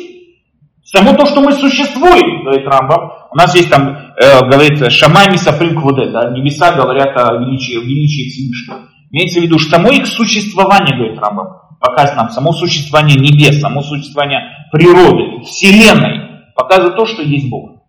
[0.84, 5.78] Само то, что мы существуем, говорит Рамбам, у нас есть там, э, говорится, шамами сафрим
[5.78, 8.88] квуде, да, небеса говорят о величии, величии Всевышнего.
[9.10, 13.82] Имеется в виду, что само их существование, говорит Рамбам, показывает нам само существование небес, само
[13.82, 14.40] существование
[14.72, 17.82] природы, Вселенной, показывает то, что есть Бог.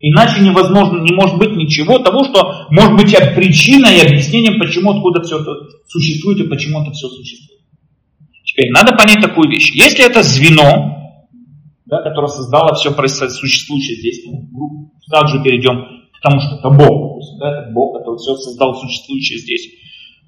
[0.00, 5.22] Иначе невозможно, не может быть ничего того, что может быть причиной и объяснением, почему откуда
[5.22, 5.50] все это
[5.88, 7.62] существует и почему это все существует.
[8.44, 9.72] Теперь надо понять такую вещь.
[9.72, 10.99] Если это звено,
[11.90, 14.24] да, которая создала все существующее здесь.
[14.24, 18.74] Ну, также перейдем к тому, что это Бог, допустим, да, это Бог, который все создал
[18.74, 19.68] существующее здесь.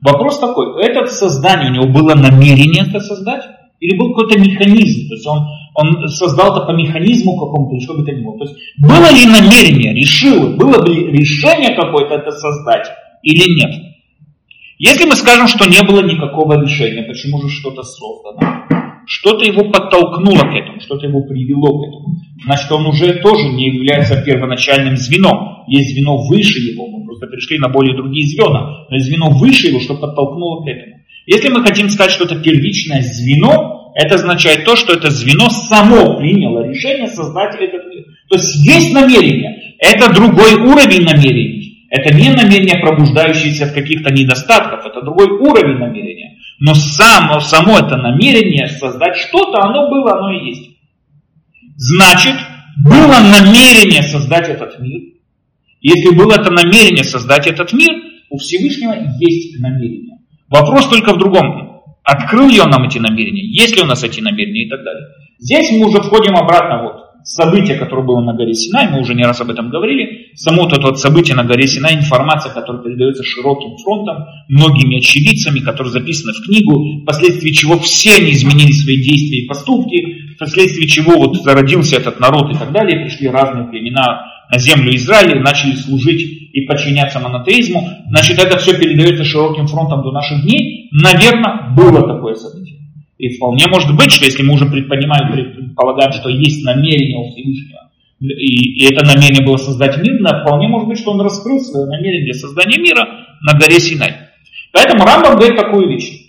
[0.03, 3.45] Вопрос такой, это создание, у него было намерение это создать?
[3.79, 5.09] Или был какой-то механизм?
[5.09, 8.39] То есть он, он создал это по механизму какому-то, что бы то ни было.
[8.39, 12.89] То есть было ли намерение, решило, было ли решение какое-то это создать
[13.23, 13.93] или нет?
[14.79, 18.67] Если мы скажем, что не было никакого решения, почему же что-то создано?
[19.07, 22.17] Что-то его подтолкнуло к этому, что-то его привело к этому.
[22.45, 25.65] Значит, он уже тоже не является первоначальным звеном.
[25.69, 29.69] Есть звено выше его, мы просто перешли на более другие звена, но есть звено выше
[29.69, 30.97] его, что подтолкнуло к этому.
[31.27, 36.17] Если мы хотим сказать, что это первичное звено, это означает то, что это звено само
[36.19, 38.05] приняло решение создать этот мир.
[38.29, 41.63] То есть есть намерение, это другой уровень намерений.
[41.91, 46.32] Это не намерение, пробуждающееся от каких-то недостатков, это другой уровень намерения.
[46.65, 50.71] Но само, само это намерение создать что-то, оно было, оно и есть.
[51.75, 52.37] Значит,
[52.85, 55.01] было намерение создать этот мир.
[55.81, 57.91] Если было это намерение создать этот мир,
[58.31, 60.19] у Всевышнего есть намерение.
[60.51, 61.83] Вопрос только в другом.
[62.05, 63.43] Открыл ли он нам эти намерения?
[63.43, 65.09] Есть ли у нас эти намерения и так далее.
[65.41, 69.25] Здесь мы уже входим обратно вот событие, которое было на горе Синай, мы уже не
[69.25, 73.23] раз об этом говорили, само вот это вот событие на горе Синай, информация, которая передается
[73.23, 79.45] широким фронтом, многими очевидцами, которые записаны в книгу, впоследствии чего все они изменили свои действия
[79.45, 84.59] и поступки, впоследствии чего вот зародился этот народ и так далее, пришли разные племена на
[84.59, 90.43] землю Израиля, начали служить и подчиняться монотеизму, значит это все передается широким фронтом до наших
[90.43, 92.62] дней, наверное, было такое событие.
[93.19, 97.91] И вполне может быть, что если мы уже предпринимаем, предполагаем, что есть намерение у Всевышнего,
[98.21, 101.87] и, и это намерение было создать мир, да, вполне может быть, что он раскрыл свое
[101.87, 103.07] намерение для создания мира
[103.43, 104.15] на горе Синай.
[104.73, 106.23] Поэтому Рамбам говорит такую вещь.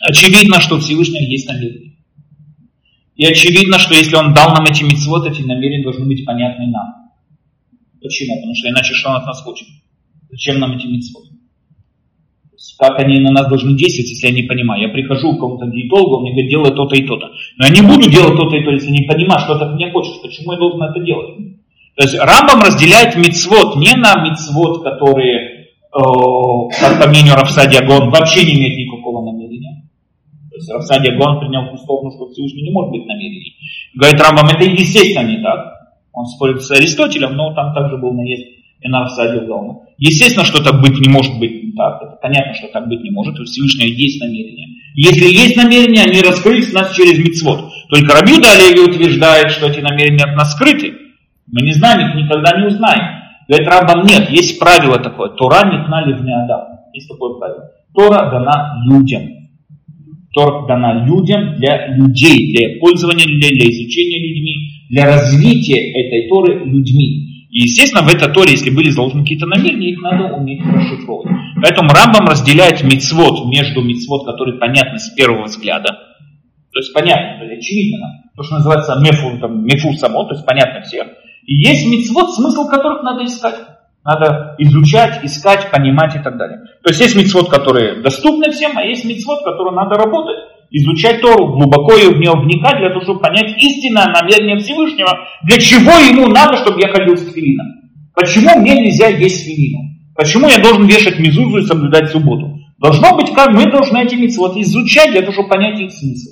[0.00, 1.94] Очевидно, что у Всевышнего есть намерение.
[3.16, 7.10] И очевидно, что если он дал нам эти митцвот, эти намерения должны быть понятны нам.
[8.02, 8.36] Почему?
[8.36, 9.68] Потому что иначе что он от нас хочет?
[10.30, 11.33] Зачем нам эти митцвот?
[12.78, 14.82] Как они на нас должны действовать, если я не понимаю.
[14.82, 17.30] Я прихожу к кому-то диетологу, он мне говорит, делай то-то и то-то.
[17.58, 19.92] Но я не буду делать то-то и то, если не понимаю, что ты от меня
[19.92, 20.20] хочешь.
[20.22, 21.36] Почему я должен это делать?
[21.96, 26.00] То есть Рамбам разделяет мицвод не на мицвод, которые, э,
[26.80, 29.88] как по мнению Рафсади Агон, вообще не имеют никакого намерения.
[30.50, 33.54] То есть Рафсади Агон принял ту сторону, что Всевышний не может быть намерений.
[33.94, 35.74] Говорит Рамбам, это естественно не так.
[36.12, 39.80] Он спорит с Аристотелем, но там также был наезд и на рассаде дома.
[39.98, 42.02] Естественно, что так быть не может быть так.
[42.02, 43.38] Это понятно, что так быть не может.
[43.38, 44.68] У Всевышнего есть намерение.
[44.94, 47.70] Если есть намерения, они раскрылись у нас через мицвод.
[47.90, 50.94] Только Рабиуда Олеги утверждает, что эти намерения от нас скрыты.
[51.46, 53.22] Мы не знаем их, никогда не узнаем.
[53.48, 55.30] Говорит Рамбам, нет, есть правило такое.
[55.30, 56.78] Тора не тна ли в Адам.
[56.92, 57.70] Есть такое правило.
[57.94, 59.22] Тора дана людям.
[60.32, 64.54] Тора дана людям для людей, для пользования людей, для изучения людьми,
[64.90, 67.33] для развития этой Торы людьми.
[67.54, 71.32] И, естественно, в этой Торе, если были заложены какие-то намерения, их надо уметь расшифровывать.
[71.62, 75.90] Поэтому Рамбам разделяет мицвод между мицвод, который понятны с первого взгляда,
[76.74, 80.44] то есть понятно, то есть очевидно, то, что называется мефу, там, мефу само, то есть
[80.44, 81.06] понятно всем.
[81.46, 83.54] И есть мицвод, смысл которых надо искать.
[84.02, 86.58] Надо изучать, искать, понимать и так далее.
[86.82, 90.36] То есть есть мицвод, которые доступны всем, а есть мицвод, который надо работать
[90.74, 95.58] изучать Тору, глубоко и в нее вникать, для того, чтобы понять истинное намерение Всевышнего, для
[95.58, 97.66] чего ему надо, чтобы я ходил с филином.
[98.14, 99.94] Почему мне нельзя есть свинину?
[100.16, 102.58] Почему я должен вешать мизузу и соблюдать субботу?
[102.78, 106.30] Должно быть, как мы должны эти митцвот изучать, для того, чтобы понять их смысл.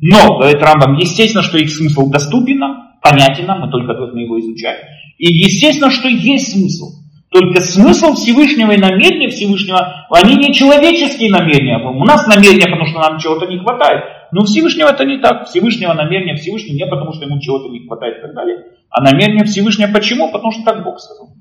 [0.00, 4.40] Но, говорит Рамбам, естественно, что их смысл доступен нам, понятен нам, мы только должны его
[4.40, 4.78] изучать.
[5.18, 7.03] И естественно, что есть смысл.
[7.34, 11.78] Только смысл Всевышнего и намерения Всевышнего, они не человеческие намерения.
[11.78, 14.04] У нас намерения, потому что нам чего-то не хватает.
[14.30, 15.48] Но у Всевышнего это не так.
[15.48, 18.58] Всевышнего намерения Всевышнего не потому, что ему чего-то не хватает и так далее.
[18.88, 20.30] А намерение Всевышнего почему?
[20.30, 21.34] Потому что так Бог сказал.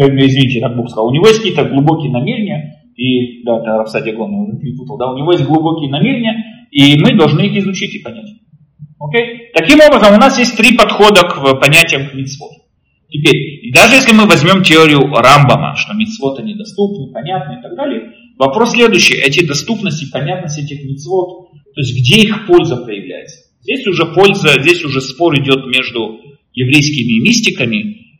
[0.00, 1.08] Э, извините, так Бог сказал.
[1.08, 2.80] У него есть какие-то глубокие намерения.
[2.96, 4.96] И, да, это Рафсадий Аглон уже перепутал.
[4.96, 8.30] Да, у него есть глубокие намерения, и мы должны их изучить и понять.
[8.98, 9.50] Окей?
[9.52, 12.52] Таким образом, у нас есть три подхода к понятиям к митцвот.
[13.08, 18.12] Теперь, даже если мы возьмем теорию Рамбама, что митцвот они доступны, понятны и так далее,
[18.38, 19.14] вопрос следующий.
[19.14, 23.38] Эти доступности, понятность этих митцвот, то есть где их польза проявляется?
[23.60, 26.20] Здесь уже польза, здесь уже спор идет между
[26.52, 27.76] еврейскими мистиками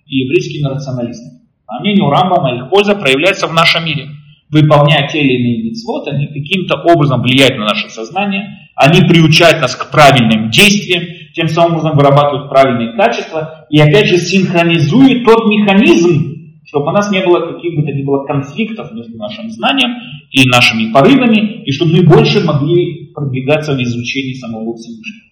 [0.07, 1.41] и еврейскими рационалистами.
[1.67, 4.09] По мнению Рамбама, их польза проявляется в нашем мире.
[4.51, 9.75] Выполняя те или иные митцвот, они каким-то образом влияют на наше сознание, они приучают нас
[9.75, 11.03] к правильным действиям,
[11.35, 17.11] тем самым образом вырабатывают правильные качества и опять же синхронизуют тот механизм, чтобы у нас
[17.11, 19.91] не было каких бы то ни было конфликтов между нашим знанием
[20.31, 25.25] и нашими порывами, и чтобы мы больше могли продвигаться в изучении самого Всевышнего.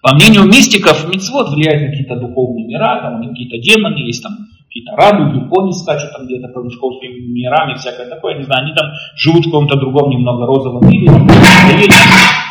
[0.00, 4.32] По мнению мистиков, мицвод влияет на какие-то духовные мира, там какие-то демоны, есть там
[4.74, 8.74] какие-то радуги, пони скачут там где-то по вершковским мирам и всякое такое, не знаю, они
[8.74, 11.08] там живут в каком-то другом немного розовом мире,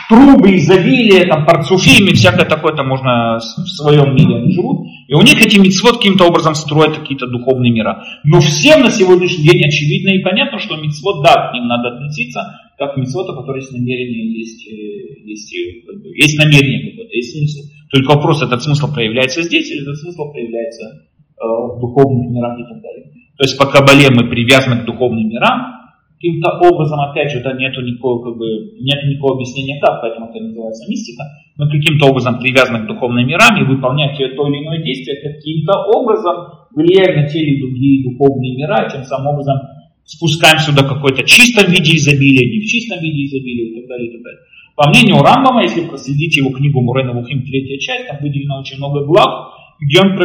[0.08, 4.88] трубы, изобилие, там, парцуфими, всякое такое, там можно в своем мире они живут.
[5.08, 8.04] И у них эти митцвот каким-то образом строят какие-то духовные мира.
[8.24, 12.60] Но всем на сегодняшний день очевидно и понятно, что митцвот, да, к ним надо относиться,
[12.78, 17.68] как к митцвоту, который есть намерение, есть, э, есть, э, есть намерение какое-то, есть смысл.
[17.92, 21.04] Только вопрос, этот смысл проявляется здесь или этот смысл проявляется
[21.40, 23.06] в духовных мирах и так далее.
[23.38, 25.84] То есть по Кабале мы привязаны к духовным мирам,
[26.16, 28.46] каким-то образом, опять же, да, нету никакого, как бы,
[28.80, 31.24] нет никакого объяснения как, поэтому это называется мистика,
[31.58, 36.70] мы каким-то образом привязаны к духовным мирам и выполняем то или иное действие, каким-то образом
[36.76, 39.58] влияем на те или другие духовные мира, тем самым образом
[40.06, 44.12] спускаем сюда какой-то чистом виде изобилия, не в чистом виде изобилия и так далее, и
[44.14, 44.42] так далее.
[44.76, 49.06] По мнению Рамбама, если проследить его книгу Мурена Вухим, третья часть, там выделено очень много
[49.06, 49.54] глав,
[49.86, 50.18] где он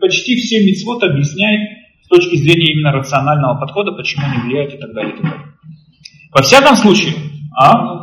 [0.00, 5.14] почти все митцвот объясняет точки зрения именно рационального подхода, почему они влияют и так далее.
[5.14, 5.46] И так далее.
[6.34, 7.14] Во всяком случае,
[7.56, 8.00] а?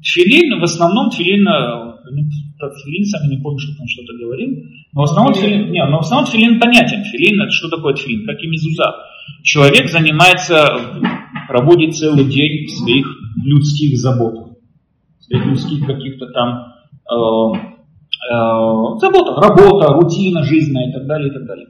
[0.00, 1.52] Тфилин, в основном тфилин, э,
[2.58, 4.62] про тфилин сами не помню, что там что-то говорил,
[4.92, 7.02] но в основном тфилин, не, но в основном тфилин понятен.
[7.02, 8.94] Тфилин, это что такое тфилин, как и мезуза.
[9.42, 10.66] Человек занимается,
[11.48, 13.06] проводит целый день в своих
[13.44, 14.54] людских заботах,
[15.18, 16.67] в своих людских каких-то там
[19.00, 21.66] забота, работа, рутина жизненная и так далее, и так далее.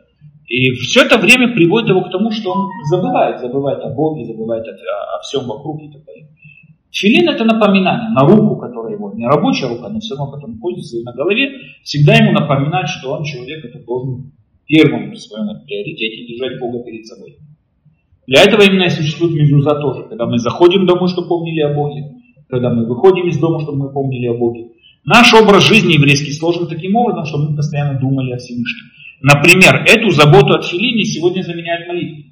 [0.47, 4.67] И все это время приводит его к тому, что он забывает, забывает о Боге, забывает
[4.67, 6.29] о, о, о всем вокруг и так далее.
[6.91, 10.97] Филин это напоминание на руку, которая его, не рабочая рука, но все равно потом пользуется,
[10.97, 11.51] и на голове
[11.83, 14.33] всегда ему напоминать, что он человек, это должен
[14.67, 17.37] первым в своем приоритете держать Бога перед собой.
[18.27, 22.17] Для этого именно и существует мезуза тоже, когда мы заходим домой, чтобы помнили о Боге,
[22.49, 24.68] когда мы выходим из дома, чтобы мы помнили о Боге,
[25.09, 28.93] Наш образ жизни еврейский сложен таким образом, чтобы мы постоянно думали о Всевышнем.
[29.23, 32.25] Например, эту заботу о тфилине сегодня заменяет молитва.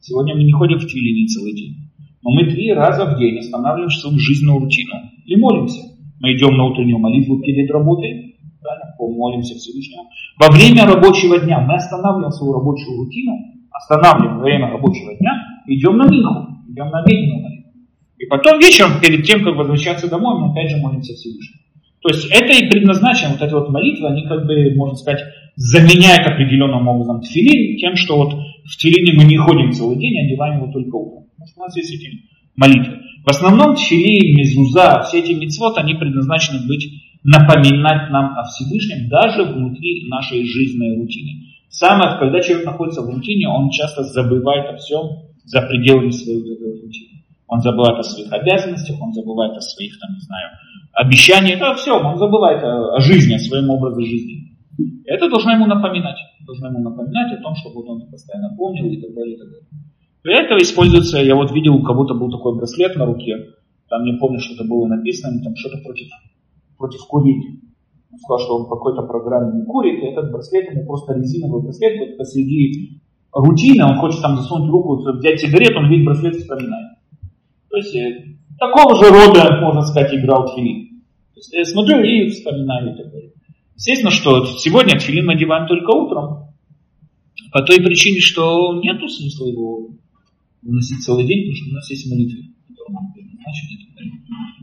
[0.00, 1.92] Сегодня мы не ходим в тфилине целый день.
[2.24, 5.78] Но мы три раза в день останавливаем свою жизненную рутину и молимся.
[6.18, 10.10] Мы идем на утреннюю молитву перед работой, правильно, помолимся Всевышнему.
[10.40, 13.30] Во время рабочего дня мы останавливаем свою рабочую рутину,
[13.70, 17.70] останавливаем время рабочего дня, идем на минху, идем на медленную молитву.
[18.18, 21.63] И потом вечером, перед тем, как возвращаться домой, мы опять же молимся Всевышнему.
[22.04, 25.24] То есть это и предназначено, вот эта вот молитва, они как бы, можно сказать,
[25.56, 30.26] заменяет определенным образом тфилин тем, что вот в тфилине мы не ходим целый день, а
[30.26, 31.24] одеваем его только утром.
[31.30, 32.10] Потому что у нас есть эти
[32.56, 32.98] молитвы.
[33.24, 36.92] В основном тфилин, мезуза, все эти мецвод, они предназначены быть,
[37.22, 41.54] напоминать нам о Всевышнем даже внутри нашей жизненной рутины.
[41.70, 47.13] Самое, когда человек находится в рутине, он часто забывает о всем за пределами своей рутины.
[47.46, 50.48] Он забывает о своих обязанностях, он забывает о своих, там, не знаю,
[50.92, 54.56] обещаниях, о всем, он забывает о, о жизни, о своем образе жизни.
[55.04, 56.16] Это должно ему напоминать.
[56.46, 59.68] Должно ему напоминать о том, чтобы он постоянно помнил и так далее, и так далее.
[60.24, 63.36] Для этого используется, я вот видел, у кого-то был такой браслет на руке,
[63.90, 66.08] там не помню, что это было написано, там что-то против,
[66.78, 67.60] против курения.
[68.10, 71.62] Он сказал, что он в какой-то программе не курит, и этот браслет ему просто резиновый
[71.62, 73.00] браслет, вот посреди
[73.32, 76.96] рутины, он хочет там засунуть руку, взять сигарету, он видит браслет вспоминает.
[77.74, 81.02] То есть э, такого же рода, можно сказать, играл тфилин.
[81.34, 83.10] То есть я смотрю и вспоминаю это.
[83.74, 86.54] Естественно, что сегодня тфилин надеваем только утром.
[87.50, 89.88] По той причине, что нет смысла его
[90.62, 92.42] выносить целый день, потому что у нас есть молитвы.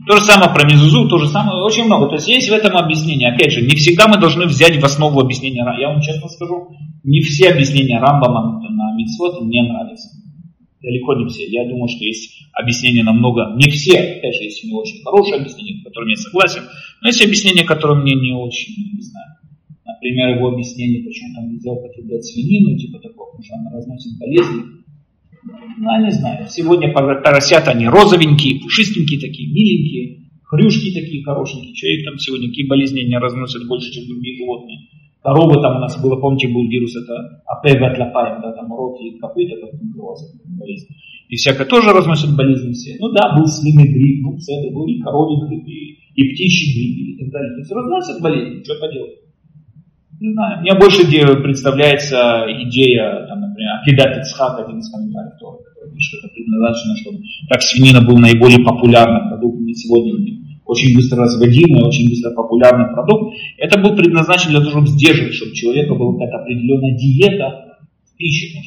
[0.08, 2.08] То же самое про Мезузу, то же самое, очень много.
[2.08, 3.30] То есть есть в этом объяснение.
[3.30, 6.70] Опять же, не всегда мы должны взять в основу объяснения Я вам честно скажу,
[7.04, 10.08] не все объяснения Рамбама на Митцвот мне нравятся.
[10.82, 11.46] Далеко не все.
[11.46, 15.36] Я думаю, что есть объяснения намного, не все, опять же, есть у него очень хорошие
[15.36, 16.62] объяснения, с которыми я согласен,
[17.00, 19.36] но есть объяснения, которые мне не очень, не знаю.
[19.86, 24.82] Например, его объяснение, почему там нельзя употреблять свинину, типа такого, потому что она разносит болезни.
[25.78, 26.46] Ну, не знаю.
[26.48, 31.74] Сегодня поросята, они розовенькие, пушистенькие такие, миленькие, хрюшки такие хорошенькие.
[31.74, 34.78] Человек там сегодня какие болезни не разносят больше, чем другие животные.
[35.22, 39.18] Коровы там у нас было, помните, был вирус, это апега тлапаем, да, там рот и
[39.18, 40.88] копыта, как это называлось, болезнь.
[41.28, 42.96] И всякое тоже разносят болезни все.
[42.98, 47.14] Ну да, был свиный грипп, был цеда, был и коровий грипп, и, и птичий грипп,
[47.14, 47.52] и так далее.
[47.54, 49.22] То есть разносят болезни, что поделать.
[50.18, 51.02] Не знаю, мне больше
[51.42, 57.18] представляется идея, там, например, Акидат Ицхак, один из комментариев который пишет, это предназначено, чтобы
[57.48, 60.14] так свинина был наиболее популярным продуктом на сегодня,
[60.72, 63.36] очень быстро разводимый, очень быстро популярный продукт.
[63.58, 68.16] Это был предназначен для того, чтобы сдерживать, чтобы у человека была какая-то определенная диета в
[68.16, 68.58] пище,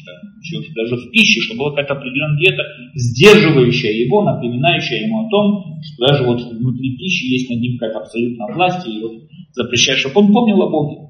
[0.42, 2.62] что даже в пище, чтобы была какая-то определенная диета,
[2.94, 8.00] сдерживающая его, напоминающая ему о том, что даже вот внутри пищи есть над ним какая-то
[8.00, 9.12] абсолютная власть, и вот
[9.52, 11.06] запрещает, чтобы он помнил о Боге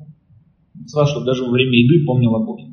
[0.86, 2.64] сказал, что даже во время еды помнил о Боге.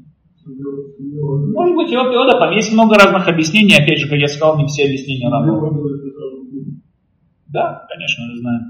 [0.46, 4.66] Может быть, его перевода, там есть много разных объяснений, опять же, как я сказал, не
[4.68, 5.54] все объяснения равны.
[7.54, 8.62] Да, конечно, я знаю.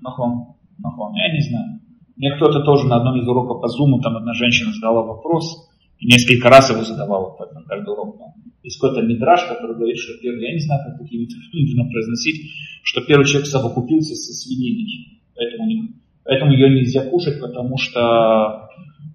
[0.00, 1.80] Нахон, нахон, я не знаю.
[2.16, 6.06] Мне кто-то тоже на одном из уроков по зуму, там одна женщина задала вопрос, и
[6.06, 8.16] несколько раз его задавала, поэтому каждый урок.
[8.64, 12.50] Есть какой-то мидраж, который говорит, что первый, я не знаю, как такие нужно произносить,
[12.82, 15.22] что первый человек совокупился со свининой.
[15.36, 18.68] Поэтому не Поэтому ее нельзя кушать, потому что,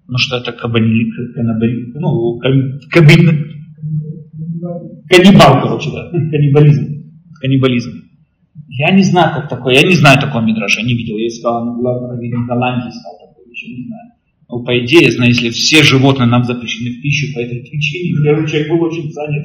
[0.08, 2.40] ну, что это кабанили, каннибали, ну,
[2.90, 3.54] кабин,
[5.08, 7.04] каннибал, короче, да, каннибализм.
[7.40, 8.03] Каннибализм.
[8.76, 11.16] Я не знаю, как такое, я не знаю такого мидража, я не видел.
[11.16, 14.10] Я искал, ну, главное, видел, Голландии искал такое, еще не знаю.
[14.48, 18.48] Ну, по идее, знаю, если все животные нам запрещены в пищу по этой причине, первый
[18.48, 19.44] человек был очень занят.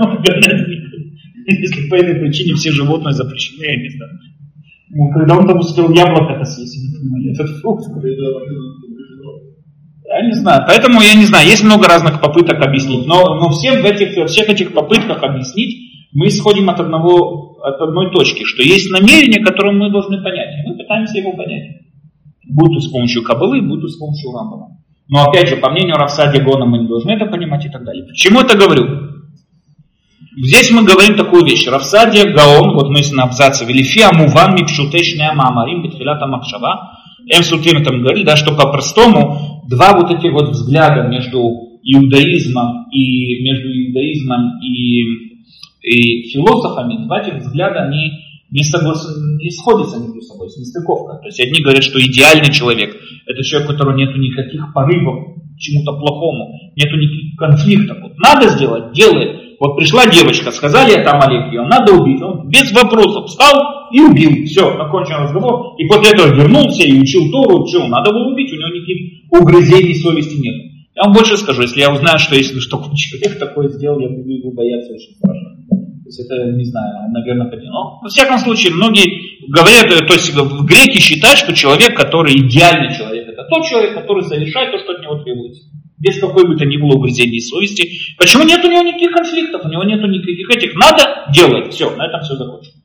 [1.46, 4.12] Если по этой причине все животные запрещены, я не знаю.
[4.90, 6.78] Ну, когда он там успел яблоко-то съесть,
[7.32, 7.84] этот фрукт.
[10.04, 10.64] Я не знаю.
[10.66, 11.48] Поэтому я не знаю.
[11.48, 13.06] Есть много разных попыток объяснить.
[13.06, 18.10] Но, но всем в этих, всех этих попытках объяснить мы исходим от, одного, от одной
[18.12, 20.50] точки, что есть намерение, которое мы должны понять.
[20.58, 21.82] И мы пытаемся его понять.
[22.48, 24.76] Будь то с помощью кабылы, будь то с помощью рамбова.
[25.08, 28.04] Но опять же, по мнению Равсади Гона, мы не должны это понимать и так далее.
[28.06, 29.10] Почему это говорю?
[30.36, 31.66] Здесь мы говорим такую вещь.
[31.66, 38.00] Равсадия Гаон, вот мы на абзаце, Велифи Амуван Мипшутешня Мамарим Битхилата Махшава, Эм Сутим там
[38.00, 41.38] говорили, да, что по-простому два вот этих вот взгляда между
[41.82, 45.29] иудаизмом и между иудаизмом и,
[45.82, 48.10] и философами, этих взгляда, они
[48.50, 49.06] не, соглас...
[49.40, 51.18] не сходятся между собой, с нестыковка.
[51.18, 55.58] То есть одни говорят, что идеальный человек– это человек, у которого нет никаких порывов к
[55.58, 57.98] чему-то плохому, нету никаких конфликтов.
[58.02, 59.40] Вот надо сделать– делает.
[59.60, 62.22] Вот пришла девочка, сказали это Амалек, ее надо убить.
[62.22, 64.46] Он без вопросов встал и убил.
[64.46, 65.74] Все, закончен разговор.
[65.76, 67.86] И после этого вернулся и учил Тору, учил.
[67.88, 70.70] Надо было убить, у него никаких угрызений совести нет.
[70.96, 74.30] Я вам больше скажу, если я узнаю, что если что человек такое сделал, я буду
[74.30, 75.59] его бояться очень страшно.
[76.10, 77.70] Есть это, не знаю, наверное, хотел.
[77.70, 83.28] Но, во всяком случае, многие говорят, то есть греки считают, что человек, который идеальный человек,
[83.28, 86.78] это тот человек, который совершает то, что от него требуется без какой бы то ни
[86.78, 88.16] было угрызений совести.
[88.16, 90.74] Почему нет у него никаких конфликтов, у него нет никаких этих.
[90.74, 92.80] Надо делать, все, на этом все закончено.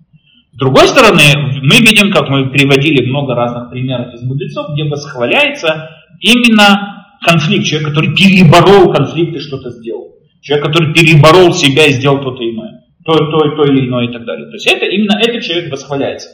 [0.52, 1.24] С другой стороны,
[1.64, 7.88] мы видим, как мы приводили много разных примеров из мудрецов, где восхваляется именно конфликт, человек,
[7.88, 10.16] который переборол конфликт и что-то сделал.
[10.42, 12.85] Человек, который переборол себя и сделал то-то иное.
[13.06, 14.48] То, то, то или иное и так далее.
[14.48, 16.30] То есть это именно этот человек восхваляется.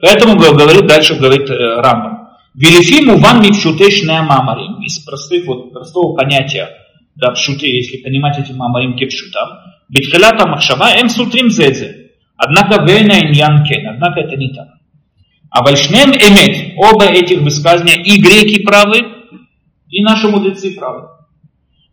[0.00, 2.30] Поэтому говорит дальше, говорит э, Рамбам.
[2.54, 4.82] Велифиму ван мипшутеш не мамарим.
[4.82, 6.68] Из простых, вот, простого понятия,
[7.14, 9.48] да, пшуте, если понимать эти мамарим кепшутам.
[9.88, 12.10] Битхалята махшава эм сутрим зезе.
[12.36, 13.86] Однако вейна иньян кен.
[13.88, 14.68] Однако это не так.
[15.50, 16.74] А вальшнем эмет.
[16.76, 18.98] Оба этих высказывания и греки правы,
[19.88, 21.08] и наши мудрецы правы.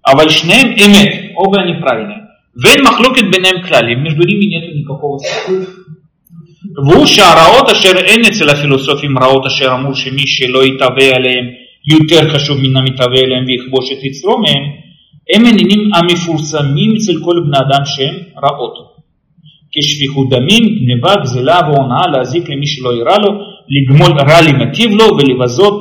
[0.01, 1.33] А вальшнем эмет.
[1.35, 2.26] Оба они правильные.
[2.56, 3.94] Вен махлокет бенем клали.
[3.94, 5.66] Между ними нет никакого спора.
[6.84, 11.44] והוא שהרעות אשר אין אצל הפילוסופים רעות אשר אמרו שמי שלא יתהווה עליהם
[11.92, 14.62] יותר חשוב מן המתהווה עליהם ויכבוש את יצרו מהם,
[15.34, 18.74] הם עניינים המפורסמים אצל כל בני אדם שהם רעות.
[19.72, 23.30] כשפיכות דמים, גניבה, גזלה והונאה להזיק למי שלא יראה לו,
[23.74, 25.78] לגמול רע למטיב לו ולבזות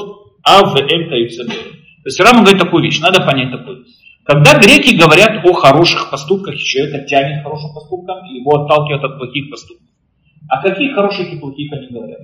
[0.47, 1.71] אב ואם כיוצא באלה.
[2.03, 3.85] То есть Рама говорит такую вещь, надо понять такую.
[4.26, 9.04] Когда греки говорят о хороших поступках, и человека тянет к хорошим поступкам, и его отталкивают
[9.04, 9.86] от плохих поступков.
[10.48, 12.18] А какие хорошие и плохие они говорят?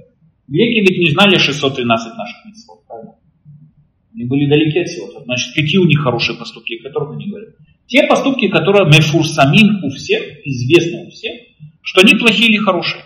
[0.49, 3.15] Греки ведь не знали 613 наших митцвот, правильно?
[4.13, 5.23] Они были далеки от всего.
[5.25, 7.51] Значит, какие у них хорошие поступки, о которых они говорят?
[7.87, 11.41] Те поступки, которые мефур самим у всех, известны у всех,
[11.83, 13.03] что они плохие или хорошие.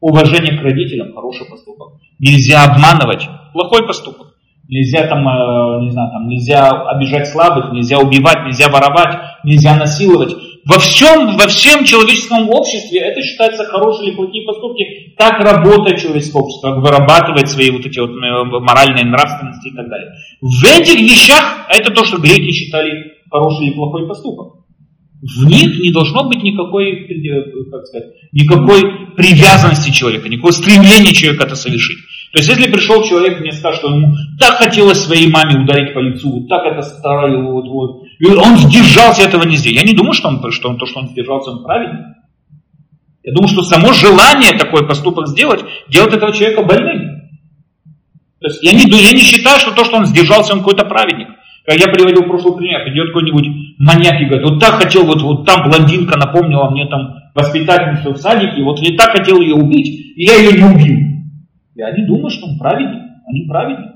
[0.00, 2.00] Уважение к родителям– хороший поступок.
[2.18, 4.31] Нельзя обманывать– плохой поступок.
[4.72, 10.34] Нельзя там, э, не знаю, там, нельзя обижать слабых, нельзя убивать, нельзя воровать, нельзя насиловать
[10.64, 15.14] во всем, во всем человеческом обществе это считается хорошие или плохие поступки.
[15.18, 20.12] Так работает человеческое общество, вырабатывает свои вот эти вот э, моральные нравственности и так далее.
[20.40, 24.62] В этих вещах, это то, что греки считали хороший или плохой поступок.
[25.22, 28.82] В них не должно быть никакой, э, как сказать, никакой
[29.16, 31.98] привязанности человека, никакого стремления человека это совершить.
[32.32, 35.92] То есть, если пришел человек и мне скажет, что ему так хотелось своей маме ударить
[35.92, 39.76] по лицу, вот так это старое, вот, вот, и он сдержался, этого не сделал.
[39.76, 42.14] Я не думаю, что, он, что он, то, что он сдержался, он правильный.
[43.22, 47.20] Я думаю, что само желание такой поступок сделать, делает этого человека больным.
[48.40, 51.28] То есть я не, я не считаю, что то, что он сдержался, он какой-то праведник.
[51.66, 53.46] Как я приводил в прошлый пример, идет какой-нибудь
[53.78, 58.16] маньяк и говорит, вот так хотел, вот, вот там блондинка напомнила мне там воспитательницу в
[58.16, 61.11] садике, вот я так хотел ее убить, и я ее не убил.
[61.74, 63.92] Я не думаю, что он праведник, они праведник.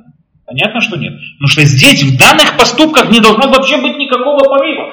[0.47, 1.15] Понятно, что нет.
[1.39, 4.93] Потому что здесь, в данных поступках, не должно вообще быть никакого порыва.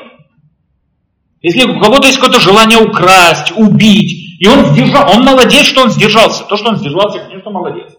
[1.41, 5.89] Если у кого-то есть какое-то желание украсть, убить, и он сдержал, он молодец, что он
[5.89, 6.45] сдержался.
[6.45, 7.95] То, что он сдержался, конечно, молодец.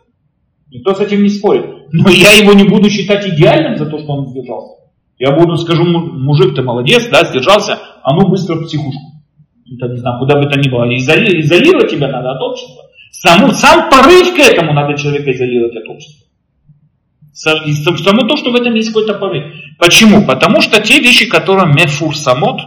[0.70, 1.64] Никто с этим не спорит.
[1.93, 4.74] Но я его не буду считать идеальным за то, что он сдержался.
[5.18, 9.22] Я буду, скажу, мужик, ты молодец, да, сдержался, а ну быстро в психушку.
[9.72, 10.93] Это, не знаю, куда бы то ни было.
[10.97, 12.84] Изоли, изолировать тебя надо от общества.
[13.17, 16.27] Саму, сам порыв к этому надо человека изолировать от общества.
[17.33, 19.45] Само то, что в этом есть какой-то порыв.
[19.79, 20.27] Почему?
[20.27, 22.61] Потому что те вещи, которые мефур самот,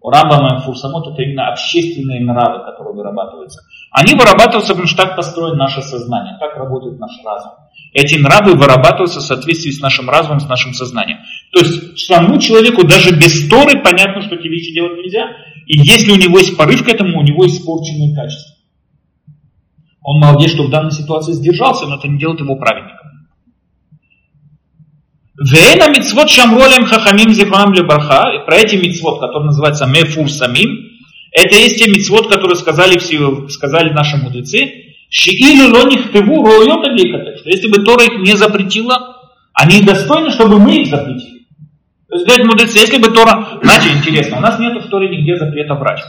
[0.00, 3.62] у Рамбама мефур самот, это именно общественные нравы, которые вырабатываются.
[3.92, 7.52] Они вырабатываются, потому что так построено наше сознание, так работает наш разум.
[7.92, 11.18] Эти нравы вырабатываются в соответствии с нашим разумом, с нашим сознанием.
[11.52, 15.28] То есть самому человеку даже без Торы понятно, что эти вещи делать нельзя.
[15.66, 18.53] И если у него есть порыв к этому, у него испорченные качества.
[20.04, 23.08] Он молодец, что в данной ситуации сдержался, но это не делает его праведником.
[25.36, 30.90] Вейна мицвод шамролем хахамим зихонам лебарха, про эти мицвод, которые называются мефур самим,
[31.32, 34.70] это есть те мицвод, которые сказали, все, сказали наши мудрецы,
[35.08, 39.16] шиилю лоних тыву что если бы Тора их не запретила,
[39.54, 41.46] они достойны, чтобы мы их запретили.
[42.08, 43.58] То есть, говорят мудрецы, если бы Тора...
[43.62, 46.04] Знаете, интересно, у нас нет в Торе нигде запрета врать.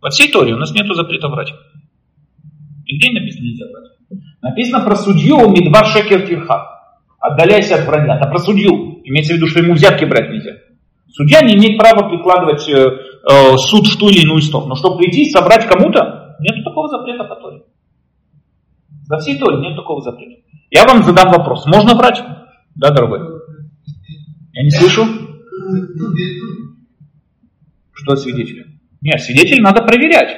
[0.00, 1.52] Во всей Торе у нас нет запрета врать.
[2.92, 3.92] Нигде написано нельзя врать.
[4.42, 6.82] Написано про судью Мидвар Шекер Тирха.
[7.18, 8.16] Отдаляйся от вранья.
[8.16, 9.00] Это про судью.
[9.04, 10.52] Имеется в виду, что ему взятки брать нельзя.
[11.08, 14.70] Судья не имеет права прикладывать э, э, суд в ту или иную сторону.
[14.70, 17.62] Но чтобы прийти и собрать кому-то, нет такого запрета по Торе.
[19.08, 20.42] Во всей Торе нет такого запрета.
[20.70, 21.66] Я вам задам вопрос.
[21.66, 22.22] Можно врать?
[22.74, 23.20] Да, дорогой?
[24.52, 25.04] Я не слышу.
[27.92, 28.66] Что свидетели?
[29.00, 30.36] Нет, свидетелей надо проверять.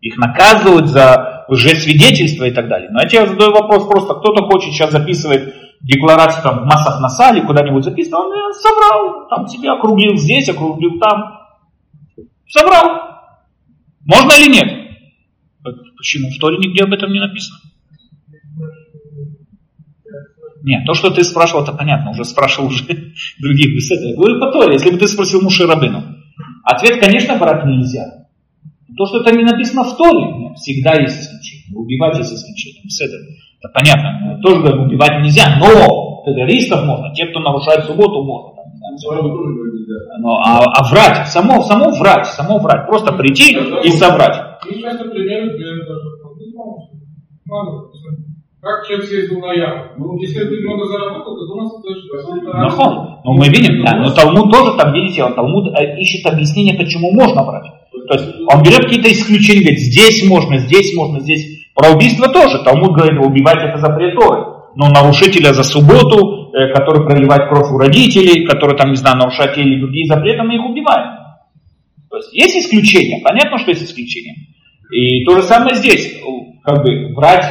[0.00, 2.90] Их наказывают за свидетельство и так далее.
[2.90, 4.14] Но я тебе задаю вопрос просто.
[4.14, 9.46] Кто-то хочет сейчас записывать декларацию там, в массах на сале, куда-нибудь записано, он соврал, там
[9.46, 11.40] тебе округлил здесь, округлил там.
[12.48, 13.00] Соврал.
[14.04, 14.86] Можно или нет?
[15.96, 16.30] Почему?
[16.30, 17.58] В Торе нигде об этом не написано.
[20.62, 22.84] Нет, то, что ты спрашивал, это понятно, уже спрашивал уже
[23.40, 24.10] других беседах.
[24.10, 26.02] Я говорю по Торе, если бы ты спросил Муши Рабину.
[26.64, 28.25] Ответ, конечно, брать нельзя.
[28.96, 31.76] То, что это не написано в Торе, всегда есть исключение.
[31.76, 32.82] Убивать есть исключение.
[33.60, 34.40] Это понятно.
[34.42, 38.56] Тоже говорим, убивать нельзя, но террористов можно, те, кто нарушает субботу, можно.
[40.18, 44.36] Но, а, а врать, само, само врать, само врать, просто прийти и соврать.
[48.66, 49.94] Как человек съездил на ярмарку?
[49.98, 53.20] Ну, если ты много заработал, то у нас это что?
[53.24, 57.12] Ну, мы видим, да, но Талмуд тоже там, видите, он Талмуд э, ищет объяснение, почему
[57.12, 57.70] можно брать.
[58.08, 61.46] То есть он берет какие-то исключения, говорит, здесь можно, здесь можно, здесь.
[61.74, 62.62] Про убийство тоже.
[62.64, 64.14] Талмуд говорит, убивать это запрет.
[64.76, 69.54] Но нарушителя за субботу, э, который проливает кровь у родителей, который там, не знаю, нарушает
[69.54, 71.16] те или другие запреты, мы их убиваем.
[72.10, 74.34] То есть есть исключения, понятно, что есть исключения.
[74.90, 76.20] И то же самое здесь,
[76.62, 77.44] как бы врать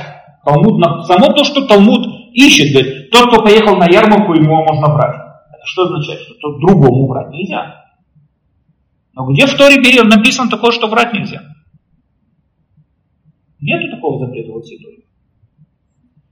[0.45, 5.15] Талмуд, само то, что Талмуд ищет, говорит, тот, кто поехал на ярмарку, ему можно брать.
[5.49, 6.21] Это что означает?
[6.21, 7.84] Что другому брать нельзя.
[9.16, 11.41] Но где в Торе написано такое, что врать нельзя?
[13.61, 14.97] Нету такого запрета всей Торе.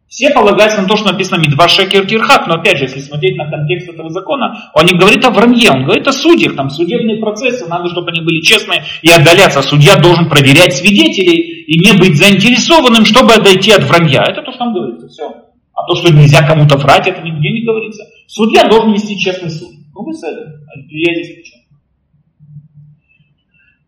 [0.08, 3.50] Все полагаются на то, что написано Мидва Шекер Кирхак, но опять же, если смотреть на
[3.50, 7.66] контекст этого закона, он не говорит о вранье, он говорит о судьях, там судебные процессы,
[7.68, 9.64] надо, чтобы они были честные и отдаляться.
[9.64, 14.22] Судья должен проверять свидетелей и не быть заинтересованным, чтобы отойти от вранья.
[14.22, 15.34] Это то, что там говорится, все.
[15.74, 18.04] А то, что нельзя кому-то врать, это нигде не говорится.
[18.28, 19.72] Судья должен вести честный суд.
[19.96, 20.46] Ну, вы с этим.
[20.90, 21.62] Я здесь причем.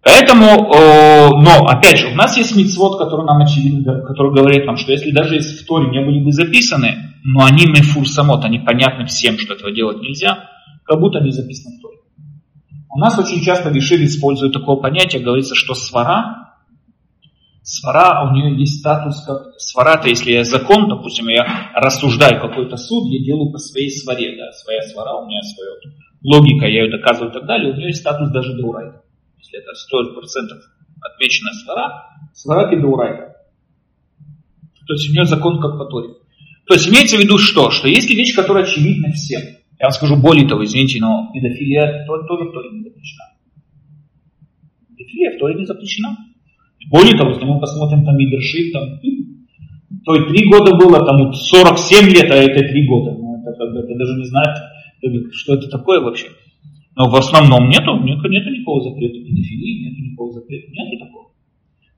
[0.06, 0.70] Поэтому,
[1.41, 5.10] но опять же, у нас есть мицвод, который нам очевидно, который говорит нам, что если
[5.10, 9.39] даже если в Торе не были бы записаны, но они мефур самот, они понятны всем,
[9.39, 10.47] что этого делать нельзя,
[10.84, 11.97] как будто они записаны в Торе.
[12.93, 16.53] У нас очень часто решили используют такое понятие, говорится, что свара,
[17.64, 22.78] свара, у нее есть статус как свара, то если я закон, допустим, я рассуждаю какой-то
[22.78, 25.72] суд, я делаю по своей сваре, да, своя свара, у меня своя
[26.22, 29.01] логика, я ее доказываю и так далее, у нее есть статус даже деурайта
[29.46, 30.62] если это 100%
[31.02, 33.36] отмечена свара, свара кедурайта.
[34.88, 36.14] То есть у нее закон как по Торе.
[36.68, 37.70] То есть имеется в виду что?
[37.72, 39.41] Что если вещь, которая очевидна всем,
[39.80, 43.24] я вам скажу более того, извините, но педофилия тоже в Торе не запрещена.
[44.89, 46.18] Педофилия в Торе не запрещена.
[46.89, 49.00] Более того, если мы посмотрим там Мидершит, там,
[50.06, 53.12] то и три года было, там 47 лет, а это три года.
[53.12, 54.58] Ну, это, это, это даже не знать,
[55.34, 56.28] что это такое вообще.
[56.96, 61.32] Но в основном нету, нету, нету никакого запрета педофилии, нету никакого запрета, нету такого.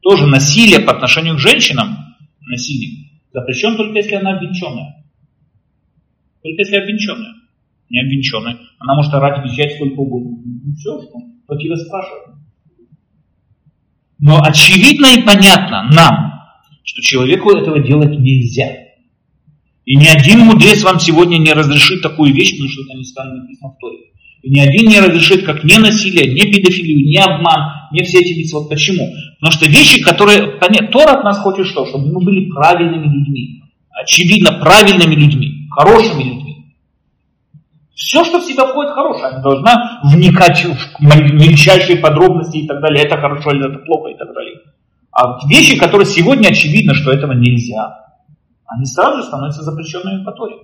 [0.01, 1.97] Тоже насилие по отношению к женщинам,
[2.41, 5.05] насилие, запрещен только если она обвенчанная.
[6.41, 7.33] Только если обвенчанная.
[7.89, 8.57] Не обвенчанная.
[8.79, 10.37] Она может орать, визжать сколько угодно.
[10.43, 11.19] Ну все, что?
[11.45, 12.35] Кто тебя спрашивает?
[14.19, 16.33] Но очевидно и понятно нам,
[16.83, 18.71] что человеку этого делать нельзя.
[19.85, 23.43] И ни один мудрец вам сегодня не разрешит такую вещь, потому что это не станет
[23.43, 23.99] написано в Торе.
[24.43, 28.37] И ни один не разрешит как не насилие, не педофилию, не обман, не все эти
[28.37, 28.69] митцвот.
[28.69, 29.09] Почему?
[29.39, 30.59] Потому что вещи, которые...
[30.59, 31.85] Понятно, Тора от нас хочет что?
[31.85, 33.63] Чтобы мы были правильными людьми.
[33.91, 36.47] Очевидно, правильными людьми, хорошими людьми.
[37.95, 39.27] Все, что в себя входит, хорошее.
[39.29, 43.03] Она должна вникать в мельчайшие подробности и так далее.
[43.03, 44.59] Это хорошо или это плохо и так далее.
[45.11, 48.07] А вещи, которые сегодня очевидно, что этого нельзя,
[48.67, 50.57] они сразу же становятся запрещенными по Торе.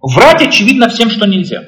[0.00, 1.62] Врать очевидно всем, что нельзя.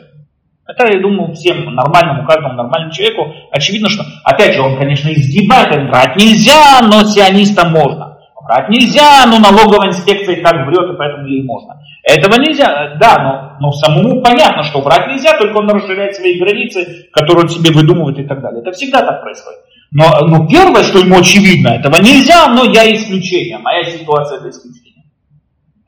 [0.68, 5.68] Это, я думаю, всем нормальному, каждому нормальному человеку очевидно, что, опять же, он, конечно, изгибает,
[5.68, 8.18] говорит, врать нельзя, но сионистам можно.
[8.42, 11.80] Врать нельзя, но налоговая инспекция и так врет, и поэтому ей можно.
[12.02, 17.08] Этого нельзя, да, но, но самому понятно, что врать нельзя, только он расширяет свои границы,
[17.12, 18.62] которые он себе выдумывает и так далее.
[18.62, 19.58] Это всегда так происходит.
[19.90, 25.04] Но, но первое, что ему очевидно, этого нельзя, но я исключение, моя ситуация это исключение.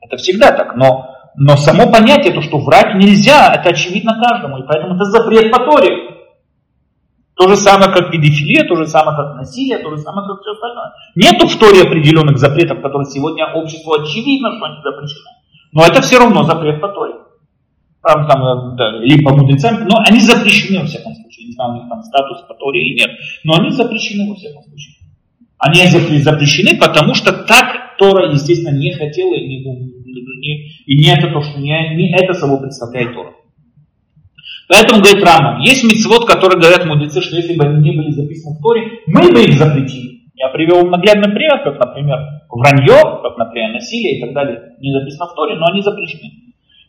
[0.01, 1.08] Это всегда так, но
[1.39, 5.59] но само понятие, то, что врать нельзя, это очевидно каждому, и поэтому это запрет по
[5.59, 6.19] Торе.
[7.35, 10.51] То же самое, как педофилия, то же самое, как насилие, то же самое, как все
[10.51, 10.91] остальное.
[11.15, 15.29] Нету в Торе определенных запретов, которые сегодня обществу очевидно, что они запрещены.
[15.71, 17.13] Но это все равно запрет по Торе.
[18.01, 21.47] Правда, там, э, да, либо мудрецами, но они запрещены во всяком случае.
[21.47, 23.11] Не знаю, у них там статус по Торе или нет,
[23.45, 24.95] но они запрещены во всяком случае.
[25.57, 25.85] Они
[26.19, 29.63] запрещены, потому что так Тора, естественно, не хотела и не,
[30.15, 33.33] не, и не это то, что не, не это собой представляет Тора.
[34.67, 38.55] Поэтому, говорит Рама, есть мецвод, который говорят мудрецы, что если бы они не были записаны
[38.57, 40.19] в Торе, мы бы их запретили.
[40.35, 45.27] Я привел наглядный пример, как, например, вранье, как, например, насилие и так далее, не записано
[45.27, 46.31] в Торе, но они запрещены.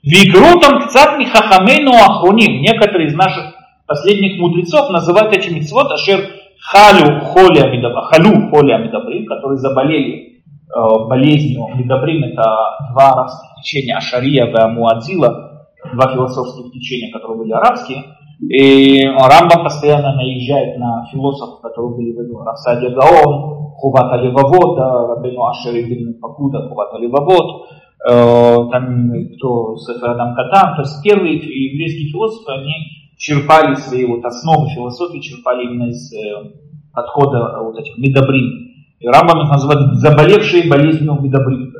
[0.02, 2.62] Вигрутам цатми хахамейну ахруним.
[2.62, 3.54] Некоторые из наших
[3.86, 6.20] последних мудрецов называют эти мецвод ашер
[6.60, 10.39] халю холи амидабрим, халю холи амидабрим, которые заболели
[10.74, 12.44] болезнью Медобрим это
[12.92, 18.04] два арабских течения, Ашария и Амуадзила, два философских течения, которые были арабские.
[18.40, 25.46] И Рамбам постоянно наезжает на философов, которые были в этом Рафсадия Гаон, Хувата Левавод, Рабину
[25.46, 27.66] Ашер Ибн Пакуда, Хувата Левавод,
[28.08, 32.72] э, там кто Сеферадам Катан, то есть первые еврейские философы, они
[33.18, 36.52] черпали свои вот основы философии, черпали именно из э,
[36.94, 38.69] подхода вот этих медобрин.
[38.99, 41.73] И Рамбам их называет заболевшие болезнью медобрин.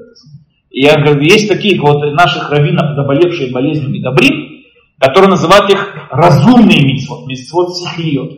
[0.70, 4.64] И я говорю, есть такие вот наших раввинов, заболевшие болезнью медобрин,
[5.00, 8.32] которые называют их разумные митцвот, митцвот сихлиот.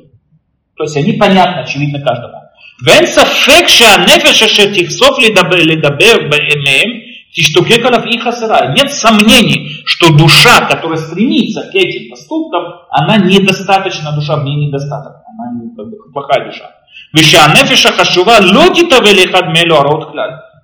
[0.76, 2.38] То есть они понятны, очевидно, каждому.
[2.86, 6.90] ואין ספק שהנפש אשר תכסוף לדבר מהם
[7.36, 8.74] תשתוקק עליו и חסרה.
[8.76, 15.22] Нет сомнений, что душа, которая стремится к этим поступкам, она недостаточна, душа в ней недостаток.
[15.28, 16.72] Она не, как бы, плохая душа.
[17.13, 20.15] Вишанефиша хашува логита велихад мелю арот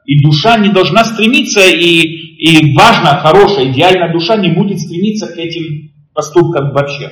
[0.07, 5.37] И душа не должна стремиться, и, и важно, хорошая, идеальная душа не будет стремиться к
[5.37, 7.11] этим поступкам вообще.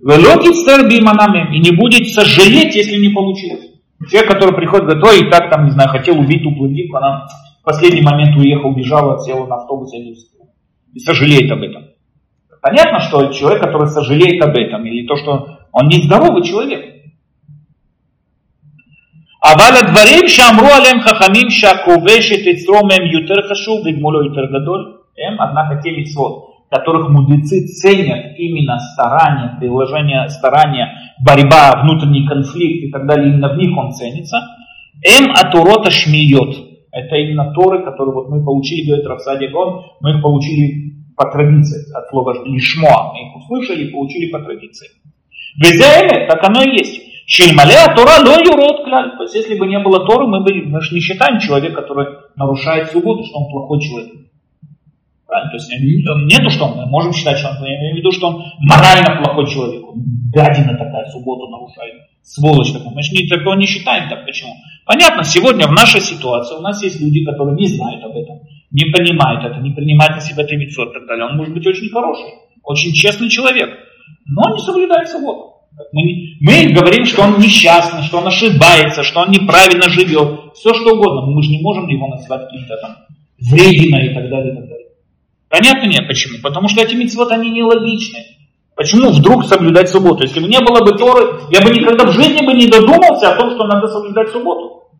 [0.00, 3.66] Велогит стерби и не будет сожалеть, если не получилось.
[4.10, 7.26] Человек, который приходит, говорит, ой, и так там, не знаю, хотел убить ту блондинку, она
[7.60, 10.50] в последний момент уехала, убежала, села на автобус, и не успел.
[10.92, 11.84] И сожалеет об этом.
[12.60, 16.85] Понятно, что человек, который сожалеет об этом, или то, что он не здоровый человек,
[19.43, 25.41] אבל הדברים שאמרו עליהם חכמים שהכובש את יצרו מהם יותר חשוב וגמולו יותר גדול, הם,
[25.41, 30.87] однако, те מצוות, которых мудрецы ценят именно старание, приложение старания,
[31.19, 34.37] борьба, внутренний конфликт и так далее, именно в них он ценится,
[35.03, 36.55] эм атурота шмиет.
[36.93, 41.93] Это именно Торы, которые вот мы получили, говорит Рафсади Гон, мы их получили по традиции,
[41.93, 44.87] от слова лишмо, мы их услышали и получили по традиции.
[45.57, 47.01] Везеэле, так оно и есть.
[47.26, 49.10] Шельмалеа Тора ло юрод кляль.
[49.34, 52.06] Если бы не было Торы, мы, бы, мы же не считаем человека, который
[52.36, 54.12] нарушает субботу, что он плохой человек.
[55.26, 55.50] Правильно?
[55.50, 55.70] То есть,
[56.30, 59.46] нету, что мы можем считать, что он, я имею в виду, что он морально плохой
[59.50, 59.82] человек.
[59.84, 61.94] Он гадина такая, субботу нарушает.
[62.22, 62.90] Сволочь такая.
[62.94, 64.24] Мы же не, такого не считаем так.
[64.24, 64.54] Почему?
[64.84, 68.38] Понятно, сегодня в нашей ситуации у нас есть люди, которые не знают об этом,
[68.70, 71.26] не понимают это, не принимают на себя это лицо и так далее.
[71.26, 72.30] Он может быть очень хороший,
[72.62, 73.70] очень честный человек,
[74.26, 75.55] но не соблюдает субботу.
[75.92, 80.54] Мы, мы говорим, что он несчастный, что он ошибается, что он неправильно живет.
[80.54, 81.30] Все что угодно.
[81.30, 82.96] Мы же не можем его назвать каким-то там
[83.38, 84.86] врединой и так далее, и так далее.
[85.48, 86.38] Понятно нет почему?
[86.42, 88.20] Потому что эти митцвот, они нелогичны.
[88.74, 90.22] Почему вдруг соблюдать субботу?
[90.22, 93.36] Если бы не было бы Торы, я бы никогда в жизни бы не додумался о
[93.36, 94.90] том, что надо соблюдать субботу.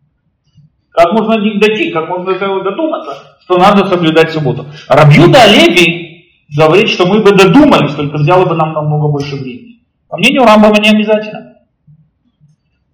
[0.91, 4.65] Как можно дойти, как можно додуматься, что надо соблюдать субботу.
[4.89, 6.25] Рабьюда Леви
[6.55, 9.76] говорит, что мы бы додумались, только взяло бы нам намного больше времени.
[10.09, 11.57] По мнению Рамбама не обязательно.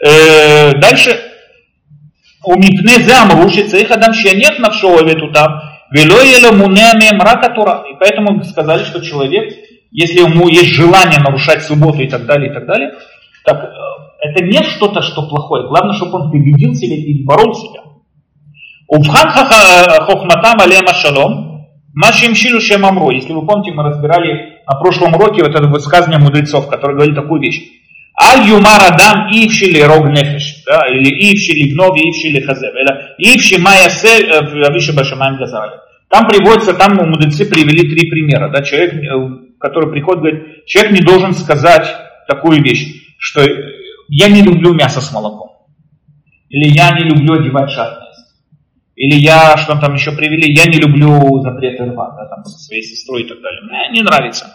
[0.04, 1.20] Э, дальше.
[2.46, 4.98] У мипне зам рушится их адам нет на навшо
[5.32, 5.62] там.
[7.86, 9.54] И поэтому сказали, что человек,
[9.92, 12.96] если ему есть желание нарушать субботу и так далее, и так далее,
[13.46, 13.68] так э,
[14.22, 15.68] это не что-то, что плохое.
[15.68, 17.82] Главное, чтобы он победил себя и борол себя.
[18.88, 23.12] Убхан хохматам алема шалом, машим шилу шем амро.
[23.12, 27.42] Если вы помните, мы разбирали на прошлом уроке вот это высказывание мудрецов, который говорит такую
[27.42, 27.62] вещь.
[28.22, 33.90] Аль юмар адам ившили рог нефеш, да, или ившили гнов, ившили хазев, или ивши майя
[33.90, 35.72] сель, э, авиши башамаем газали.
[36.10, 38.50] Там приводится, там мудрецы привели три примера.
[38.50, 41.88] Да, человек, э, который приходит, говорит, человек не должен сказать
[42.28, 43.42] такую вещь, что
[44.10, 45.50] я не люблю мясо с молоком.
[46.50, 48.03] Или я не люблю одевать шатность.
[48.96, 52.84] Или я, что там еще привели, я не люблю запреты рва, да, там, со своей
[52.84, 53.62] сестрой и так далее.
[53.64, 54.54] Мне не нравится.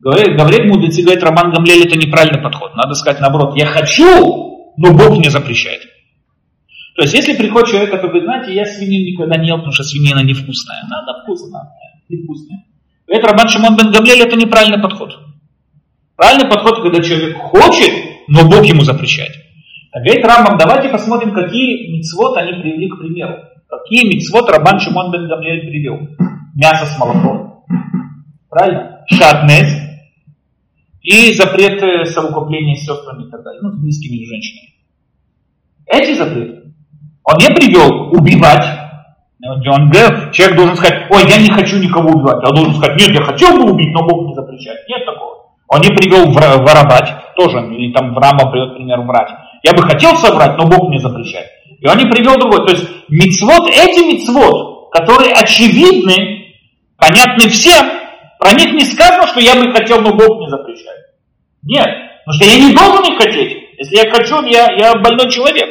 [0.00, 2.74] Говорит, говорит мудрецы, говорит, Роман Гамлель, это неправильный подход.
[2.74, 5.82] Надо сказать наоборот, я хочу, но Бог мне запрещает.
[6.96, 9.84] То есть, если приходит человек, который говорит, знаете, я свинину никогда не ел, потому что
[9.84, 10.82] свинина невкусная.
[10.90, 11.70] Надо вкусно,
[12.08, 12.64] невкусная.
[13.06, 15.16] Говорит, Роман Шимон Бен Гамлель, это неправильный подход.
[16.16, 17.92] Правильный подход, когда человек хочет,
[18.28, 19.32] но Бог ему запрещает.
[19.94, 23.34] Говорит Рамбам, давайте посмотрим, какие мицвод они привели к примеру.
[23.68, 26.08] Какие мицвод Рабан Шимон бен Гамлиэль привел.
[26.54, 27.64] Мясо с молоком.
[28.48, 29.04] Правильно?
[29.06, 29.68] Шатнес.
[31.02, 33.60] И запреты совокупления с сестрами и так далее.
[33.62, 34.68] Ну, с близкими женщинами.
[35.86, 36.72] Эти запреты.
[37.24, 38.64] Он не привел убивать.
[39.44, 42.42] Он говорил, человек должен сказать, ой, я не хочу никого убивать.
[42.42, 44.88] Я должен сказать, нет, я хотел бы убить, но Бог не запрещает.
[44.88, 45.52] Нет такого.
[45.68, 49.30] Он не привел воровать, тоже, или там в Рама привел пример врать.
[49.62, 51.46] Я бы хотел соврать, но Бог мне запрещает.
[51.80, 52.66] И он не привел другой.
[52.66, 56.54] То есть мицвод, эти мицвод, которые очевидны,
[56.96, 57.84] понятны всем,
[58.38, 60.98] про них не сказано, что я бы хотел, но Бог мне запрещает.
[61.62, 61.88] Нет,
[62.24, 63.56] потому что я не должен их хотеть.
[63.78, 65.68] Если я хочу, я, я больной человек.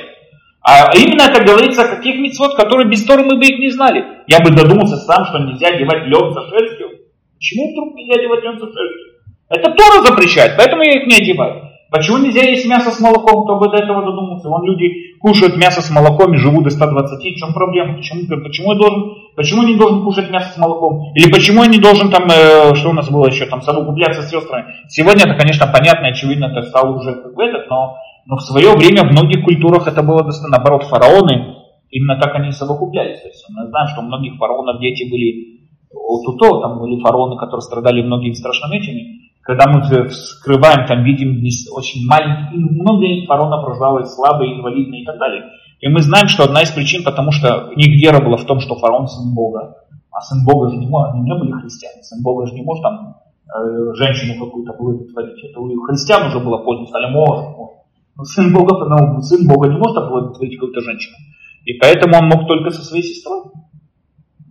[0.63, 4.05] А именно это говорится о каких мицвод, которые без Торы мы бы их не знали.
[4.27, 6.89] Я бы додумался сам, что нельзя одевать лед за шерстью.
[7.35, 9.11] Почему вдруг нельзя одевать лед за шерстью?
[9.49, 11.70] Это Тора запрещает, поэтому я их не одеваю.
[11.91, 13.43] Почему нельзя есть мясо с молоком?
[13.43, 14.47] Кто бы до этого додумался?
[14.47, 17.19] Вон люди кушают мясо с молоком и живут до 120.
[17.19, 17.97] В чем проблема?
[17.97, 21.11] Почему, почему, я должен, почему я не должен кушать мясо с молоком?
[21.15, 24.29] Или почему я не должен там, э, что у нас было еще, там, совокупляться с
[24.29, 24.71] сестрами?
[24.87, 29.03] Сегодня это, конечно, понятно, очевидно, это стало уже как этот, но, но в свое время
[29.03, 31.57] в многих культурах это было достаточно, наоборот, фараоны,
[31.89, 33.19] именно так они совокуплялись.
[33.19, 35.59] То есть мы знаем, что у многих фараонов дети были
[35.93, 39.21] от УТО, там были фараоны, которые страдали многими страшными этими
[39.51, 41.43] когда мы вскрываем, там видим
[41.75, 45.43] очень маленькие, много фаронов рождалось, слабые, инвалидные и так далее.
[45.81, 48.77] И мы знаем, что одна из причин, потому что их вера была в том, что
[48.77, 49.75] фараон сын Бога.
[50.09, 52.01] А сын Бога же не может, они не были христиане.
[52.01, 53.17] Сын Бога же не может там
[53.53, 55.43] э, женщину какую-то благотворить.
[55.43, 57.75] Это у христиан уже было поздно, стали может, может.
[58.15, 61.17] Но сын Бога, потому сын Бога не может благотворить какую-то женщину.
[61.65, 63.41] И поэтому он мог только со своей сестрой.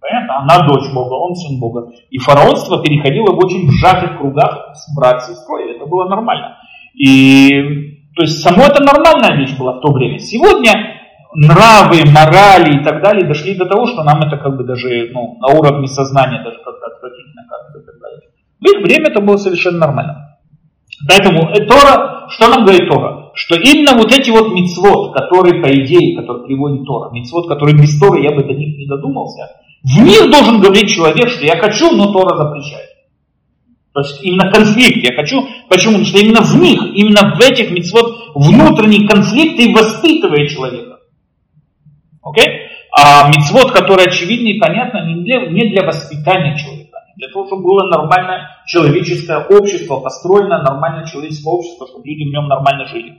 [0.01, 0.39] Понятно?
[0.39, 1.91] Она дочь Бога, он сын Бога.
[2.11, 5.77] И фараонство переходило в очень сжатых кругах с брат сестрой.
[5.77, 6.57] Это было нормально.
[6.95, 10.19] И то есть само это нормальная вещь была в то время.
[10.19, 10.73] Сегодня
[11.35, 15.39] нравы, морали и так далее дошли до того, что нам это как бы даже ну,
[15.41, 18.21] на уровне сознания даже как-то отвратительно как-то и так далее.
[18.61, 20.39] В их время это было совершенно нормально.
[21.09, 23.31] Поэтому э, Тора, что нам говорит Тора?
[23.35, 27.99] Что именно вот эти вот мицвод, которые по идее, которые приводит Тора, мицвод, которые без
[27.99, 29.49] Торы я бы до них не додумался,
[29.83, 32.91] в мир должен говорить человек, что я хочу, но Тора запрещает.
[33.93, 35.49] То есть именно конфликт я хочу.
[35.69, 35.93] Почему?
[35.93, 40.99] Потому что именно в них, именно в этих мецвод внутренний конфликт и воспитывает человека.
[42.23, 42.47] Окей?
[42.93, 47.47] А мецвод, который очевидный и понятно, не для, не для воспитания человека, а для того,
[47.47, 53.17] чтобы было нормальное человеческое общество, построено нормальное человеческое общество, чтобы люди в нем нормально жили.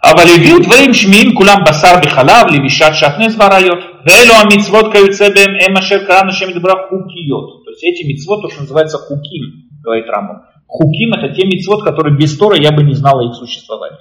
[0.00, 3.93] А валидил дворим шмиим кулям басар бихалав левишат шатнес барайот.
[4.06, 7.64] Элю амитсвот каюцебем эмашер крану шемидбра хукиот.
[7.64, 10.42] То есть эти митцвот, то, что называется хуким, говорит Рамбам.
[10.66, 13.98] Хуким это те митцвот, которые без Тора я бы не знал их существования.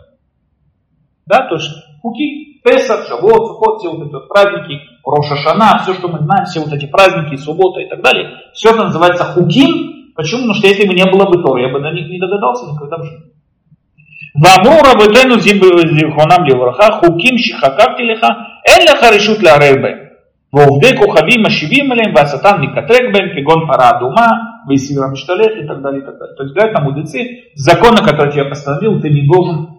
[1.26, 6.10] Да, то есть хуки, Песах, Шавот, Сукот, все вот эти вот праздники, Рошашана, все, что
[6.10, 10.14] мы знаем, все вот эти праздники, суббота и так далее, все это называется хуким.
[10.16, 10.41] Почему?
[10.41, 12.97] Потому что если бы не было бы Тора, я бы на них не догадался никогда
[12.97, 13.32] в жизни.
[14.36, 19.97] Вамура бетену зихонам левраха, хуким шихакактилиха, אין לך רשות לערער בהם,
[20.53, 24.28] ועובדי כוכבים משיבים עליהם והשטן מקטרק בהם כגון פרה אדומה
[24.68, 26.36] весело мечталет и так далее, и так далее.
[26.36, 29.70] То есть, да, это мудрецы, законы, которых я постановил, ты не должен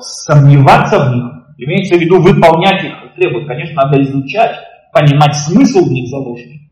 [0.00, 1.24] сомневаться в них,
[1.58, 3.46] имеется в виду выполнять их требует.
[3.46, 4.56] Конечно, надо изучать,
[4.92, 6.70] понимать смысл в них заложенный,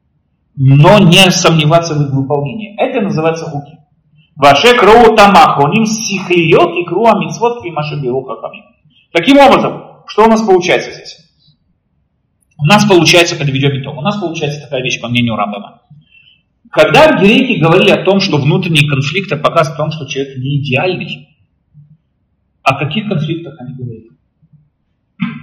[0.57, 2.75] но не сомневаться в их выполнении.
[2.79, 3.79] Это называется хуки.
[4.37, 8.27] Ваше кроу тамахоним сихлиот и круа митцвот и машебиру.
[9.13, 11.19] Таким образом, что у нас получается здесь?
[12.57, 15.83] У нас получается, подведем итог, у нас получается такая вещь, по мнению Рамбама.
[16.71, 21.29] Когда греки говорили о том, что внутренние конфликты показывают о том, что человек не идеальный,
[22.63, 24.09] о каких конфликтах они говорили?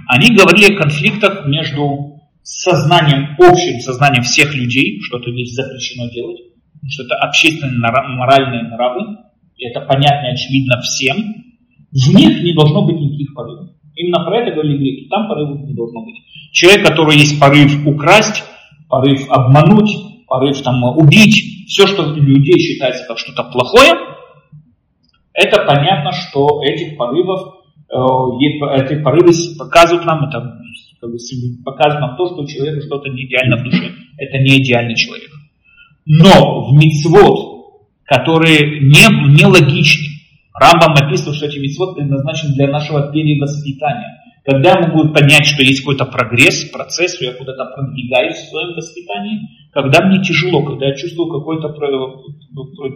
[0.08, 6.40] Они говорили о конфликтах между сознанием, общим сознанием всех людей, что это здесь запрещено делать,
[6.88, 9.18] что это общественные моральные нравы,
[9.56, 11.16] и это понятно и очевидно всем,
[11.92, 13.73] в них не должно быть никаких порывов.
[13.96, 16.16] Именно про это говорили греки, там порывов не должно быть.
[16.52, 18.42] Человек, который есть порыв украсть,
[18.88, 23.92] порыв обмануть, порыв там, убить, все, что у людей считается как что-то плохое,
[25.32, 27.40] это понятно, что этих порывов,
[27.90, 27.96] э,
[28.80, 30.60] эти порывы показывают нам, это
[31.00, 31.18] как бы,
[31.64, 33.92] показывают нам то, что у человека что-то не идеально в душе.
[34.16, 35.30] Это не идеальный человек.
[36.06, 40.13] Но в мицвод, которые не, не логичны,
[40.54, 44.20] Рамбам описывает, что эти мицвод предназначены для нашего перевоспитания.
[44.44, 49.40] Когда я могу понять, что есть какой-то прогресс, процесс, я куда-то продвигаюсь в своем воспитании,
[49.72, 51.70] когда мне тяжело, когда я чувствую какое-то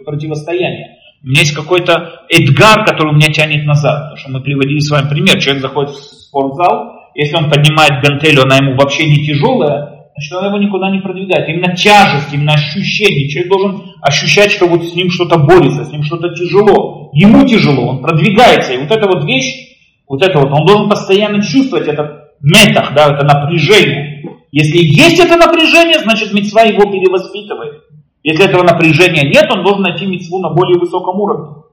[0.05, 0.97] противостояние.
[1.23, 4.03] У меня есть какой-то эдгар, который меня тянет назад.
[4.03, 5.41] Потому что мы приводили с вами пример.
[5.41, 10.47] Человек заходит в спортзал, если он поднимает гантель, она ему вообще не тяжелая, значит, она
[10.47, 11.49] его никуда не продвигает.
[11.49, 13.27] Именно тяжесть, именно ощущение.
[13.27, 16.88] Человек должен ощущать, что вот с ним что-то борется, с ним что-то тяжело.
[17.13, 18.73] Ему тяжело, он продвигается.
[18.73, 23.13] И вот эта вот вещь, вот это вот, он должен постоянно чувствовать этот метах, да,
[23.13, 24.23] это напряжение.
[24.51, 27.83] Если есть это напряжение, значит мецва его перевоспитывает.
[28.23, 31.63] Если этого напряжения нет, он должен найти мецву на более высоком уровне.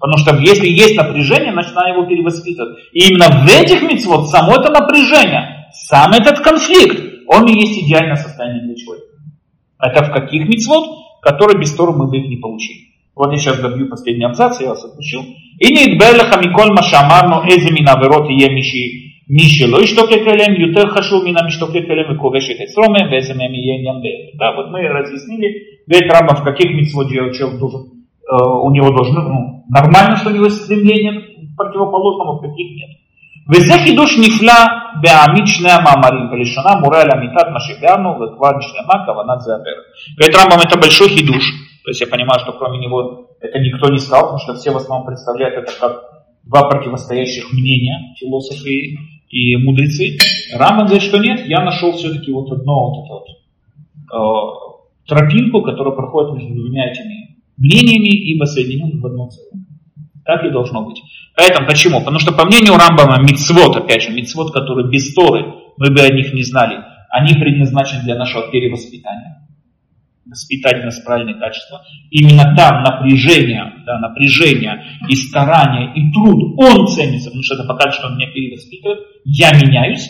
[0.00, 2.78] Потому что если есть напряжение, значит надо его перевоспитывать.
[2.92, 8.16] И именно в этих мецвод само это напряжение, сам этот конфликт, он и есть идеальное
[8.16, 9.06] состояние для человека.
[9.78, 10.84] Это в каких мицвод,
[11.22, 12.88] которые без Торы мы бы их не получили.
[13.15, 15.23] Вот я сейчас добью последний абзац, я вас отпущу.
[15.59, 21.25] И не идбелеха миколь машамарно эзе минаверот и емиши מי שלא ישתוקק אליהם יותר חשוב
[21.25, 24.37] מן המשתוקק אליהם וכובש את אצרומה, ואיזה мем יהיה עניין באפר.
[24.39, 25.47] Да, вот мы разъяснили,
[25.87, 28.35] говорит Рамбам, в каких митцвот человек должен, э,
[28.67, 32.91] у него должно, ну, нормально, что у него есть стремление к противоположному, в каких нет.
[33.49, 34.59] וזה חידוש נפלא
[35.01, 39.85] בעמית שני המאמרים, בלשונה מורה על אמיתת מה שבאנו וכבר נשלמה כוונת זה הפרק.
[40.17, 41.45] Говорит Рамбам, это большой хидуш,
[41.84, 44.76] то есть я понимаю, что кроме него это никто не сказал, потому что все в
[44.76, 46.02] основном представляют это как
[46.44, 48.96] два противостоящих мнения, философы
[49.28, 50.16] и мудрецы.
[50.54, 53.26] Рамбан говорит, что нет, я нашел все-таки вот одно вот это вот,
[54.12, 59.64] э, тропинку, которая проходит между двумя этими мнениями и соединен в одно целое.
[60.24, 61.02] Так и должно быть.
[61.36, 61.98] Поэтому почему?
[61.98, 66.12] Потому что по мнению Рамбама мицвод, опять же, мицвод, которые без Торы, мы бы о
[66.12, 66.78] них не знали,
[67.10, 69.41] они предназначены для нашего перевоспитания
[70.26, 71.82] воспитать нас правильные качества.
[72.10, 77.94] Именно там напряжение, да, напряжение и старание, и труд, он ценится, потому что это показывает,
[77.94, 80.08] что он меня перевоспитывает, я меняюсь.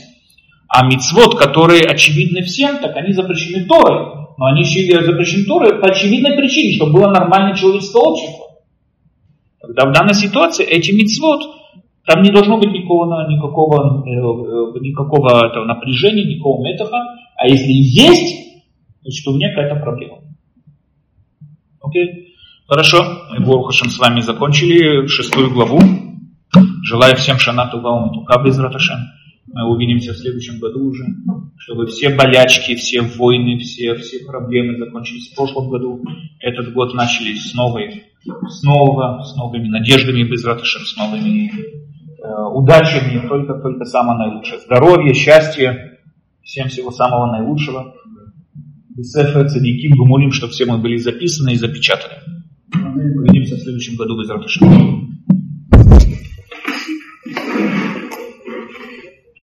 [0.68, 4.22] А мицвод, которые очевидны всем, так они запрещены Торой.
[4.38, 8.46] Но они запрещены Торой по очевидной причине, чтобы было нормальное человеческое общество.
[9.60, 11.42] Тогда в данной ситуации эти мицвод,
[12.06, 16.96] там не должно быть никакого, никакого, э, никакого этого напряжения, никакого метоха.
[17.36, 18.51] А если есть,
[19.02, 20.18] Значит, у меня какая-то проблема.
[21.80, 22.36] Окей?
[22.68, 23.26] Хорошо.
[23.30, 25.80] Мы, Борухашем, с вами закончили шестую главу.
[26.84, 28.98] Желаю всем шанату ваумту без раташем.
[29.46, 31.04] Мы увидимся в следующем году уже,
[31.58, 36.02] чтобы все болячки, все войны, все, все проблемы закончились в прошлом году.
[36.38, 42.44] Этот год начались с новой, с нового, с новыми надеждами без раташем, с новыми э,
[42.54, 44.60] удачами, только, только самое наилучшее.
[44.60, 45.98] Здоровье, счастье,
[46.42, 47.94] всем всего самого наилучшего.
[48.96, 52.14] Бесефа Цадиким Гумулим, чтобы все мы были записаны и запечатаны.
[52.74, 55.01] Увидимся в следующем году без Раташина.